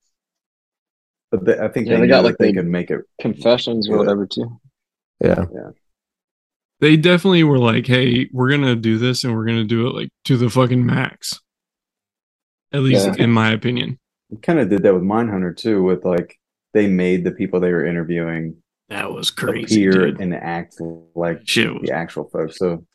[1.29, 3.01] But they, I think Yeah, they, they got, like, they the- could make it.
[3.19, 4.57] Confessions or whatever too.
[5.19, 5.43] Yeah.
[5.53, 5.69] yeah,
[6.79, 10.09] They definitely were like, "Hey, we're gonna do this, and we're gonna do it like
[10.25, 11.39] to the fucking max."
[12.73, 13.15] At least, Yeah.
[13.23, 13.97] in my opinion,
[14.41, 15.81] Kind of did that with Mindhunter too.
[15.83, 16.37] With like
[16.73, 18.57] they made the people they were interviewing
[18.89, 19.85] that was crazy.
[19.87, 20.19] appear Dude.
[20.21, 20.75] and act
[21.15, 22.57] like Shit was, the actual folks.
[22.57, 22.85] So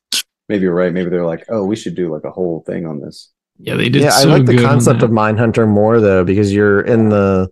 [0.48, 0.92] maybe you're right.
[0.92, 3.30] Maybe they're like, oh, we should do like a whole thing on this.
[3.58, 4.02] yeah, they did.
[4.02, 4.10] yeah.
[4.12, 5.06] I like the concept that.
[5.06, 7.48] of Mindhunter more though because you're in the.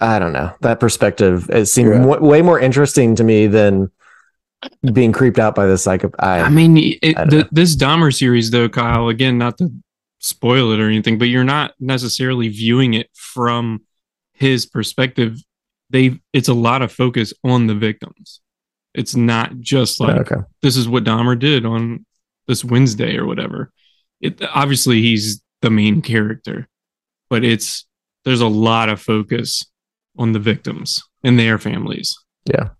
[0.00, 1.48] I don't know that perspective.
[1.50, 2.00] It seemed Yeah.
[2.06, 3.90] w- way more interesting to me than
[4.92, 6.10] being creeped out by the psycho.
[6.18, 9.08] I, I mean, it, I the, this Dahmer series, though, Kyle.
[9.08, 9.70] Again, not to
[10.18, 13.82] spoil it or anything, but you're not necessarily viewing it from
[14.32, 15.38] his perspective.
[15.90, 18.40] They, it's a lot of focus on the victims.
[18.94, 20.42] It's not just oh, like okay.
[20.62, 22.06] this is what Dahmer did on
[22.48, 23.70] this Wednesday or whatever.
[24.20, 26.66] It obviously he's the main character,
[27.28, 27.86] but it's
[28.24, 29.66] there's a lot of focus
[30.18, 32.16] on the victims and their families.
[32.46, 32.70] Yeah,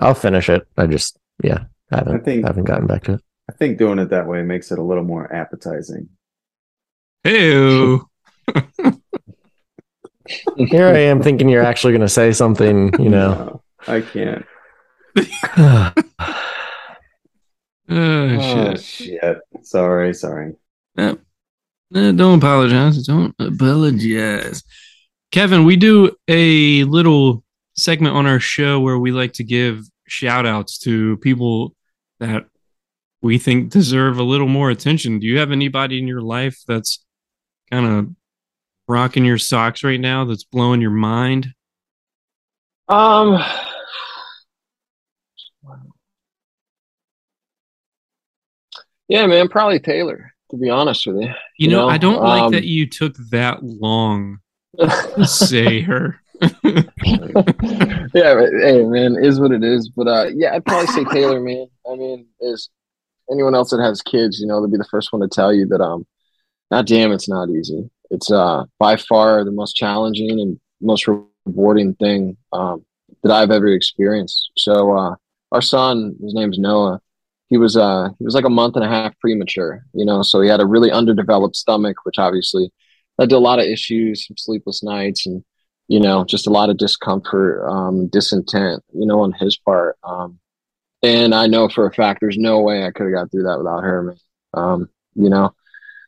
[0.00, 0.66] I'll finish it.
[0.76, 3.20] I just yeah, I haven't I think- haven't gotten back to it.
[3.48, 6.08] I think doing it that way makes it a little more appetizing.
[7.22, 7.50] Hey,
[10.56, 12.92] Here I am thinking you're actually going to say something.
[12.98, 13.60] You know.
[13.86, 14.46] No, I can't.
[15.58, 15.92] oh,
[17.90, 18.80] Oh, shit.
[18.80, 19.38] shit.
[19.62, 20.54] Sorry, sorry.
[20.96, 21.14] Eh,
[21.92, 23.06] don't apologize.
[23.06, 24.62] Don't apologize.
[25.30, 27.43] Kevin, we do a little
[27.76, 31.74] segment on our show where we like to give shout outs to people
[32.20, 32.44] that
[33.22, 35.18] we think deserve a little more attention.
[35.18, 37.04] Do you have anybody in your life that's
[37.70, 38.14] kind of
[38.86, 41.48] rocking your socks right now that's blowing your mind?
[42.88, 43.42] Um,
[49.08, 50.30] yeah, man, probably Taylor.
[50.50, 52.86] To be honest with you, You, You know, know, I don't like um, that you
[52.86, 54.38] took that long
[54.78, 56.20] to say her.
[56.64, 59.88] yeah, but, hey, man, is what it is.
[59.88, 61.66] But uh, yeah, I'd probably say Taylor, man.
[61.90, 62.70] I mean, is
[63.30, 65.66] anyone else that has kids, you know, they'll be the first one to tell you
[65.68, 66.06] that um,
[66.70, 67.88] not damn, it's not easy.
[68.10, 71.08] It's uh by far the most challenging and most
[71.46, 72.84] rewarding thing um
[73.22, 74.50] that I've ever experienced.
[74.56, 75.14] So uh,
[75.52, 77.00] our son, his name's Noah.
[77.48, 80.40] He was uh he was like a month and a half premature, you know, so
[80.40, 82.72] he had a really underdeveloped stomach, which obviously
[83.18, 85.44] led to a lot of issues, some sleepless nights, and
[85.88, 89.96] you know, just a lot of discomfort, um, disintent, you know, on his part.
[90.02, 90.38] Um,
[91.02, 93.58] and I know for a fact there's no way I could have got through that
[93.58, 94.16] without her, man.
[94.54, 95.54] Um, you know,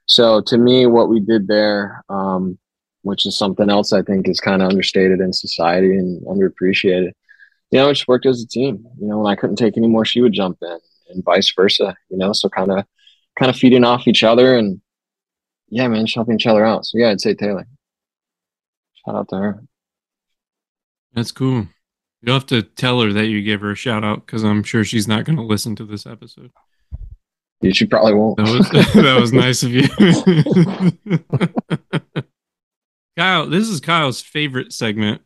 [0.07, 2.59] so to me, what we did there, um,
[3.03, 7.13] which is something else I think is kind of understated in society and underappreciated.
[7.71, 8.87] You know, it just worked as a team.
[8.99, 10.79] You know, when I couldn't take any more, she would jump in,
[11.11, 11.95] and vice versa.
[12.09, 12.85] You know, so kind of,
[13.39, 14.81] kind of feeding off each other, and
[15.69, 16.87] yeah, man, helping each other out.
[16.87, 17.67] So yeah, I'd say Taylor.
[19.07, 19.63] Shout out to her.
[21.15, 21.69] That's cool.
[22.23, 24.85] You'll have to tell her that you gave her a shout out because I'm sure
[24.85, 26.51] she's not going to listen to this episode.
[27.61, 28.37] Yeah, She probably won't.
[28.37, 29.89] That was that was nice of you.
[33.17, 35.23] Kyle, this is Kyle's favorite segment.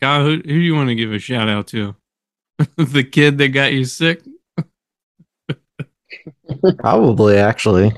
[0.00, 1.96] Kyle, who, who do you want to give a shout out to?
[2.76, 4.22] the kid that got you sick?
[6.78, 7.92] Probably, actually.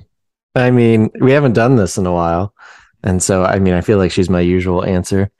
[0.54, 2.52] I mean, we haven't done this in a while.
[3.02, 5.30] And so, I mean, I feel like she's my usual answer.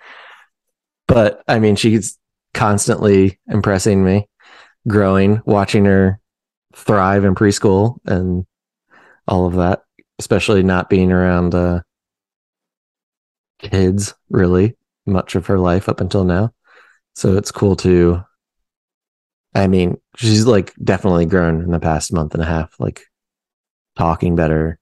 [1.07, 2.19] But I mean, she's
[2.55, 4.29] constantly impressing me,
[4.87, 6.21] growing, watching her
[6.75, 8.47] thrive in preschool and
[9.27, 9.83] all of that,
[10.19, 11.81] especially not being around uh,
[13.59, 16.53] kids really much of her life up until now.
[17.15, 18.23] So it's cool to,
[19.55, 23.03] I mean, she's like definitely grown in the past month and a half, like
[23.97, 24.79] talking better.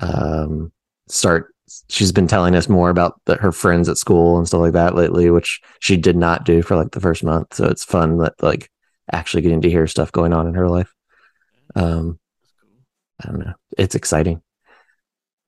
[0.00, 0.72] Um,
[1.08, 1.54] start,
[1.88, 4.94] she's been telling us more about the, her friends at school and stuff like that
[4.94, 7.54] lately, which she did not do for like the first month.
[7.54, 8.70] So it's fun that like
[9.12, 10.92] actually getting to hear stuff going on in her life.
[11.74, 12.18] Um,
[13.22, 13.54] I don't know.
[13.78, 14.42] It's exciting.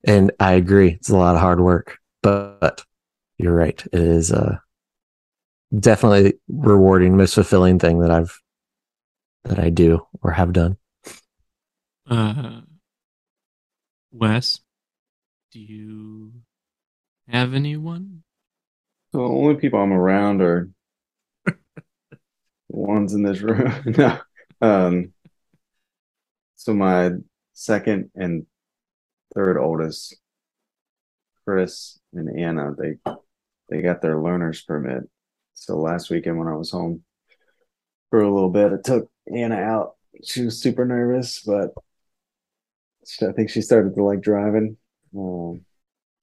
[0.03, 0.91] And I agree.
[0.91, 2.83] It's a lot of hard work, but
[3.37, 3.81] you're right.
[3.91, 4.57] It is, uh,
[5.77, 8.39] definitely rewarding, most fulfilling thing that I've
[9.43, 10.77] that I do or have done.
[12.07, 12.61] Uh,
[14.11, 14.59] Wes,
[15.51, 16.31] do you
[17.27, 18.23] have anyone?
[19.11, 20.69] The only people I'm around are
[21.45, 21.55] the
[22.67, 23.73] ones in this room.
[23.97, 24.19] no.
[24.61, 25.13] Um,
[26.55, 27.11] so my
[27.53, 28.45] second and
[29.33, 30.17] third oldest,
[31.45, 32.97] Chris and Anna, they
[33.69, 35.03] they got their learner's permit.
[35.55, 37.03] So last weekend when I was home
[38.11, 39.95] for a little bit, I took Anna out.
[40.23, 41.71] She was super nervous, but
[43.21, 44.77] I think she started to like driving.
[45.15, 45.61] Um,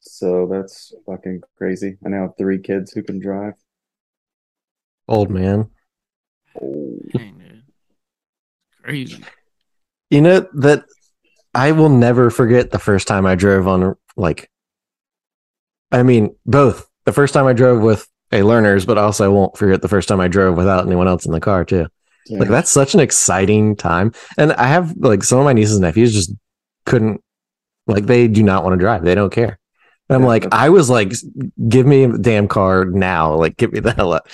[0.01, 1.97] so that's fucking crazy.
[2.05, 3.55] I now have three kids who can drive.
[5.09, 5.71] Old man.
[6.61, 7.63] Oh, Dang.
[8.83, 9.23] Crazy.
[10.11, 10.85] You know that
[11.55, 14.49] I will never forget the first time I drove on like
[15.91, 16.89] I mean both.
[17.05, 20.09] The first time I drove with a learners, but also I won't forget the first
[20.09, 21.87] time I drove without anyone else in the car too.
[22.29, 24.13] Like that's such an exciting time.
[24.37, 26.33] And I have like some of my nieces and nephews just
[26.85, 27.23] couldn't
[27.87, 29.05] like they do not want to drive.
[29.05, 29.59] They don't care.
[30.09, 31.13] And I'm Yeah, like, I was like,
[31.69, 33.35] give me a damn car now.
[33.35, 34.29] Like, get me the hell out.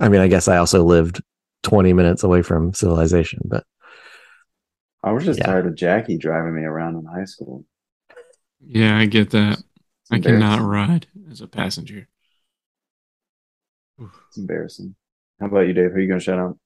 [0.00, 1.22] I mean, I guess I also lived
[1.62, 3.64] 20 minutes away from civilization, but
[5.04, 5.44] I was just Yeah.
[5.44, 7.64] tired of Jackie driving me around in high school.
[8.60, 9.58] Yeah, I get that.
[10.02, 12.08] It's I cannot ride as a passenger.
[14.28, 14.94] It's embarrassing.
[15.40, 15.90] How about you, Dave?
[15.90, 16.58] Who are you going to shout out?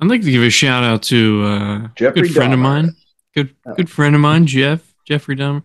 [0.00, 2.96] I'd like to give a shout out to uh, Jeffrey good friend of mine,
[3.34, 3.74] good Oh.
[3.74, 5.62] good friend of mine, Jeff Jeffrey Dahmer.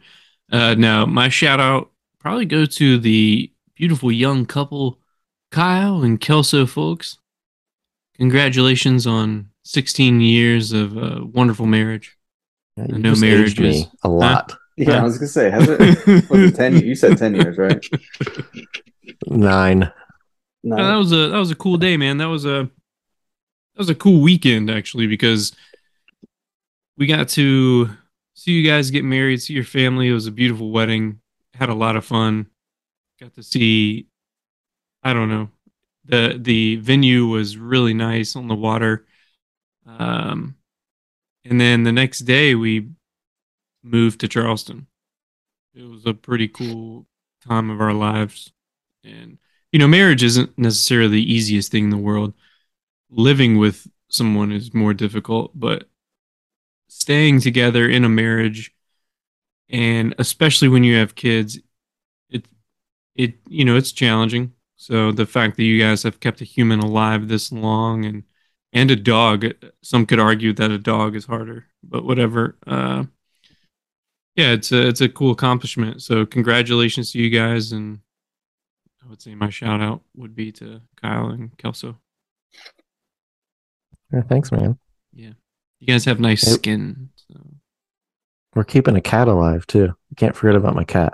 [0.52, 5.00] Uh, now my shout out probably go to the beautiful young couple,
[5.52, 7.18] Kyle and Kelso folks.
[8.18, 12.18] Congratulations on 16 years of uh, wonderful marriage.
[12.76, 14.56] yeah, I you know just aged marriages- a lot.
[14.76, 14.98] Yeah, Huh?
[15.00, 15.82] I was going to say, has it,
[16.32, 16.80] it 10?
[16.86, 17.86] You said 10 years, right?
[19.28, 19.92] Nine.
[20.64, 20.76] No.
[20.76, 22.18] That was a that was a cool day, man.
[22.18, 25.54] That was a that was a cool weekend actually because
[27.00, 27.90] we got to
[28.34, 30.10] see you guys get married, see your family.
[30.10, 31.22] It was a beautiful wedding.
[31.54, 32.48] Had a lot of fun.
[33.20, 34.08] Got to see
[35.02, 35.50] I don't know.
[36.06, 39.08] The the venue was really nice on the water.
[39.88, 40.56] Um
[41.46, 42.90] and then the next day we
[43.82, 44.88] moved to Charleston.
[45.74, 47.08] It was a pretty cool
[47.48, 48.52] time of our lives.
[49.06, 49.38] And
[49.72, 52.34] you know, marriage isn't necessarily the easiest thing in the world.
[53.10, 55.88] Living with someone is more difficult, but
[56.90, 58.74] staying together in a marriage
[59.70, 61.60] and especially when you have kids,
[62.30, 62.48] it
[63.16, 64.54] it you know, it's challenging.
[64.76, 68.24] So the fact that you guys have kept a human alive this long and
[68.74, 69.46] and a dog,
[69.84, 72.58] some could argue that a dog is harder, but whatever.
[72.66, 73.06] Uh
[74.36, 76.02] yeah, it's a it's a cool accomplishment.
[76.02, 78.00] So congratulations to you guys and
[79.04, 82.00] I would say my shout out would be to Kyle and Kelso.
[84.12, 84.80] Yeah, thanks, man.
[85.80, 86.56] You guys have nice Yep.
[86.56, 87.10] skin.
[87.16, 87.40] So.
[88.56, 89.94] We're keeping a cat alive too.
[90.10, 91.14] You can't forget about my cat.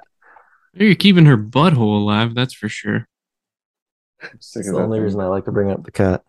[0.73, 3.07] You're keeping her butthole alive, that's for sure.
[4.21, 5.03] That's the only thing.
[5.03, 6.23] reason I like to bring up the cat.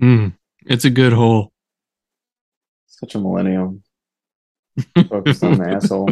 [0.00, 0.34] Mm,
[0.66, 1.52] it's a good hole.
[2.86, 3.82] Such a millennium.
[5.08, 6.10] Focused on the asshole.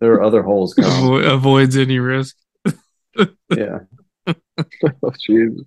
[0.00, 0.74] There are other holes.
[0.76, 2.36] Avo- avoids any risk.
[3.54, 3.80] Yeah.
[5.02, 5.58] Oh, jeez.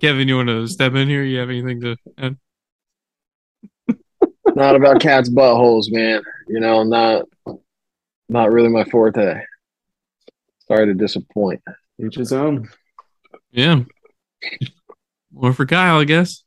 [0.00, 1.22] Kevin, you want to step in here?
[1.22, 2.36] You have anything to add?
[4.54, 6.22] Not about cats' buttholes, man.
[6.48, 7.24] You know, not
[8.28, 9.40] not really my forte.
[10.66, 11.62] Sorry to disappoint.
[12.04, 12.68] Each his own.
[13.50, 13.82] Yeah.
[15.32, 16.42] More for Kyle, I guess.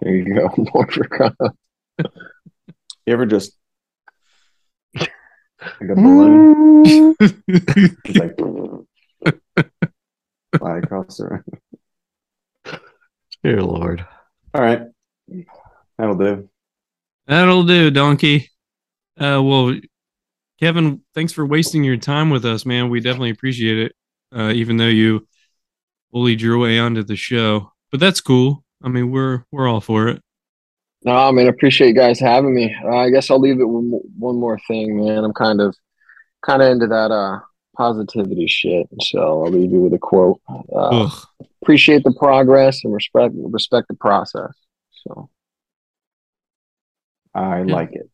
[0.00, 0.50] There you go.
[0.74, 1.56] More for Kyle.
[1.98, 3.52] You ever just
[4.94, 5.10] like
[5.80, 7.16] a balloon?
[7.20, 8.36] It's like
[10.68, 12.80] fly across the room.
[13.42, 14.04] Dear Lord.
[14.54, 14.82] All right.
[15.98, 16.48] That'll do.
[17.26, 18.50] That'll do, donkey.
[19.18, 19.74] Uh, well,
[20.60, 22.88] Kevin, thanks for wasting your time with us, man.
[22.88, 23.92] We definitely appreciate it.
[24.34, 25.26] Uh, even though you
[26.12, 28.64] bullied your way onto the show, but that's cool.
[28.82, 30.22] I mean, we're we're all for it.
[31.04, 32.76] No, I mean, appreciate you guys having me.
[32.84, 35.24] Uh, I guess I'll leave it with one more thing, man.
[35.24, 35.74] I'm kind of
[36.44, 37.40] kind of into that uh
[37.78, 40.40] positivity shit, so I'll leave you with a quote.
[40.74, 41.08] Uh,
[41.62, 44.52] appreciate the progress and respect respect the process.
[45.06, 45.30] So
[47.34, 47.74] I Yeah.
[47.74, 48.10] like it.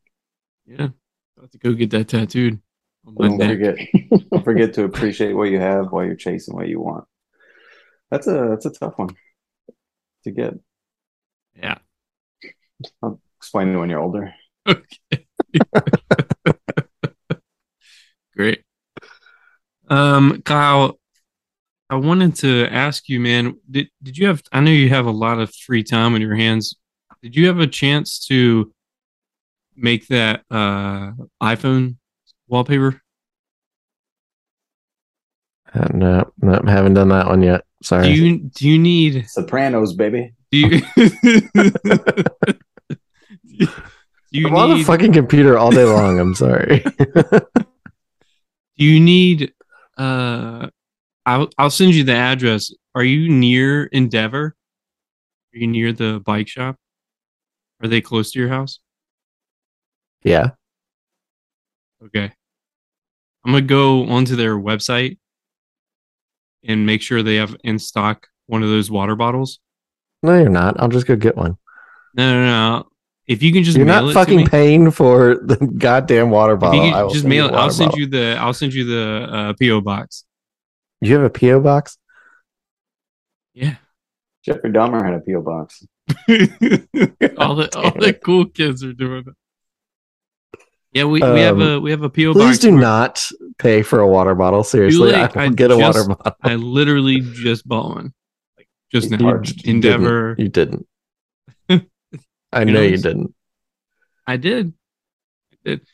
[0.67, 0.89] Yeah,
[1.37, 2.61] about to go get that tattooed
[3.07, 3.51] on Don't neck.
[3.59, 3.77] forget
[4.31, 7.05] don't forget to appreciate what you have while you're chasing what you want.
[8.11, 9.17] That's a that's a tough one
[10.25, 10.55] to get.
[11.57, 11.79] Yeah.
[13.03, 14.35] I'll explain it when you're older.
[14.67, 15.27] Okay.
[18.37, 18.63] Great.
[19.95, 20.99] Um, Kyle,
[21.89, 23.61] I wanted to ask you, man.
[23.71, 24.43] Did did you have?
[24.51, 26.75] I know you have a lot of free time on your hands.
[27.23, 28.73] Did you have a chance to
[29.77, 31.97] make that uh, iPhone
[32.49, 33.01] wallpaper?
[35.73, 37.65] Uh, no, no, haven't done that one yet.
[37.83, 38.07] Sorry.
[38.07, 40.35] Do you do you need Sopranos, baby.
[40.51, 40.81] do you
[43.47, 43.69] do
[44.33, 46.19] you I'm on the fucking computer all day long.
[46.19, 46.81] I'm sorry.
[48.77, 49.53] do you need
[49.97, 50.69] uh
[51.27, 52.73] I'll I'll send you the address.
[52.95, 54.57] Are you near Endeavor?
[55.55, 56.77] Are you near the bike shop?
[57.83, 58.81] Are they close to your house?
[60.23, 60.51] yeah.
[62.05, 62.33] Okay.
[63.45, 65.19] I'm gonna go onto their website
[66.67, 69.61] and make sure they have in stock one of those water bottles.
[70.23, 70.81] No, you're not.
[70.81, 71.57] I'll just go get one.
[72.15, 72.89] No, no, no.
[73.27, 76.31] If you can just you're mail not it fucking to me, paying for the goddamn
[76.31, 76.87] water if bottle.
[76.87, 77.55] you I will just mail it.
[77.55, 78.01] I'll send bottle.
[78.01, 80.25] you the I'll send you the uh, PO box.
[81.01, 81.97] You have a PO box?
[83.55, 83.77] Yeah.
[84.45, 85.87] Jeffrey Dahmer had a PO box.
[87.39, 89.35] all the all the cool kids are doing it.
[90.93, 92.59] Yeah, we, we have Um, a we have a PO Please box.
[92.59, 94.63] do where not pay for a water bottle.
[94.63, 95.15] Seriously, late.
[95.15, 96.37] I will I get a water bottle.
[96.43, 98.13] I literally just bought one,
[98.59, 99.25] like just You now.
[99.25, 99.65] parched.
[99.65, 100.35] You Endeavor.
[100.35, 100.45] didn't.
[100.45, 100.87] You didn't.
[102.55, 103.35] I You know know, you didn't.
[104.27, 104.73] I did.
[105.53, 105.87] I did.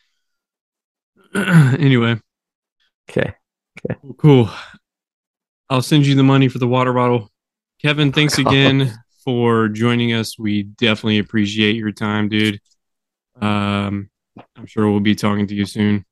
[1.80, 2.20] anyway,
[3.08, 3.32] Okay.
[3.90, 4.00] Okay.
[4.18, 4.50] cool.
[5.68, 7.30] I'll send you the money for the water bottle.
[7.80, 8.92] Kevin, thanks again
[9.24, 10.38] for joining us.
[10.38, 12.61] We definitely appreciate your time, dude.
[13.40, 14.11] Um,
[14.56, 16.04] I'm sure we'll be talking to you soon.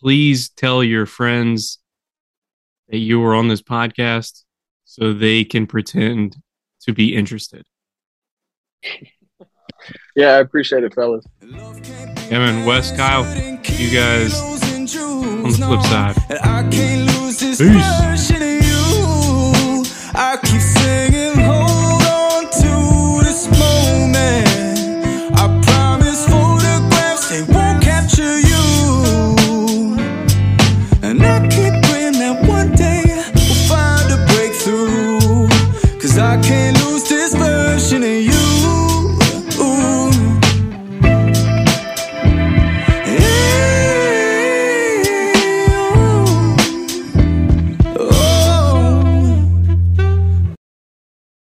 [0.00, 1.78] Please tell your friends
[2.88, 4.44] that you were on this podcast
[4.84, 6.36] so they can pretend
[6.82, 7.64] to be interested.
[10.14, 11.24] Yeah, I appreciate it, fellas.
[12.28, 16.16] Kevin, Wes, Kyle, you guys on the flip side.
[16.30, 18.41] And I can't lose this Peace.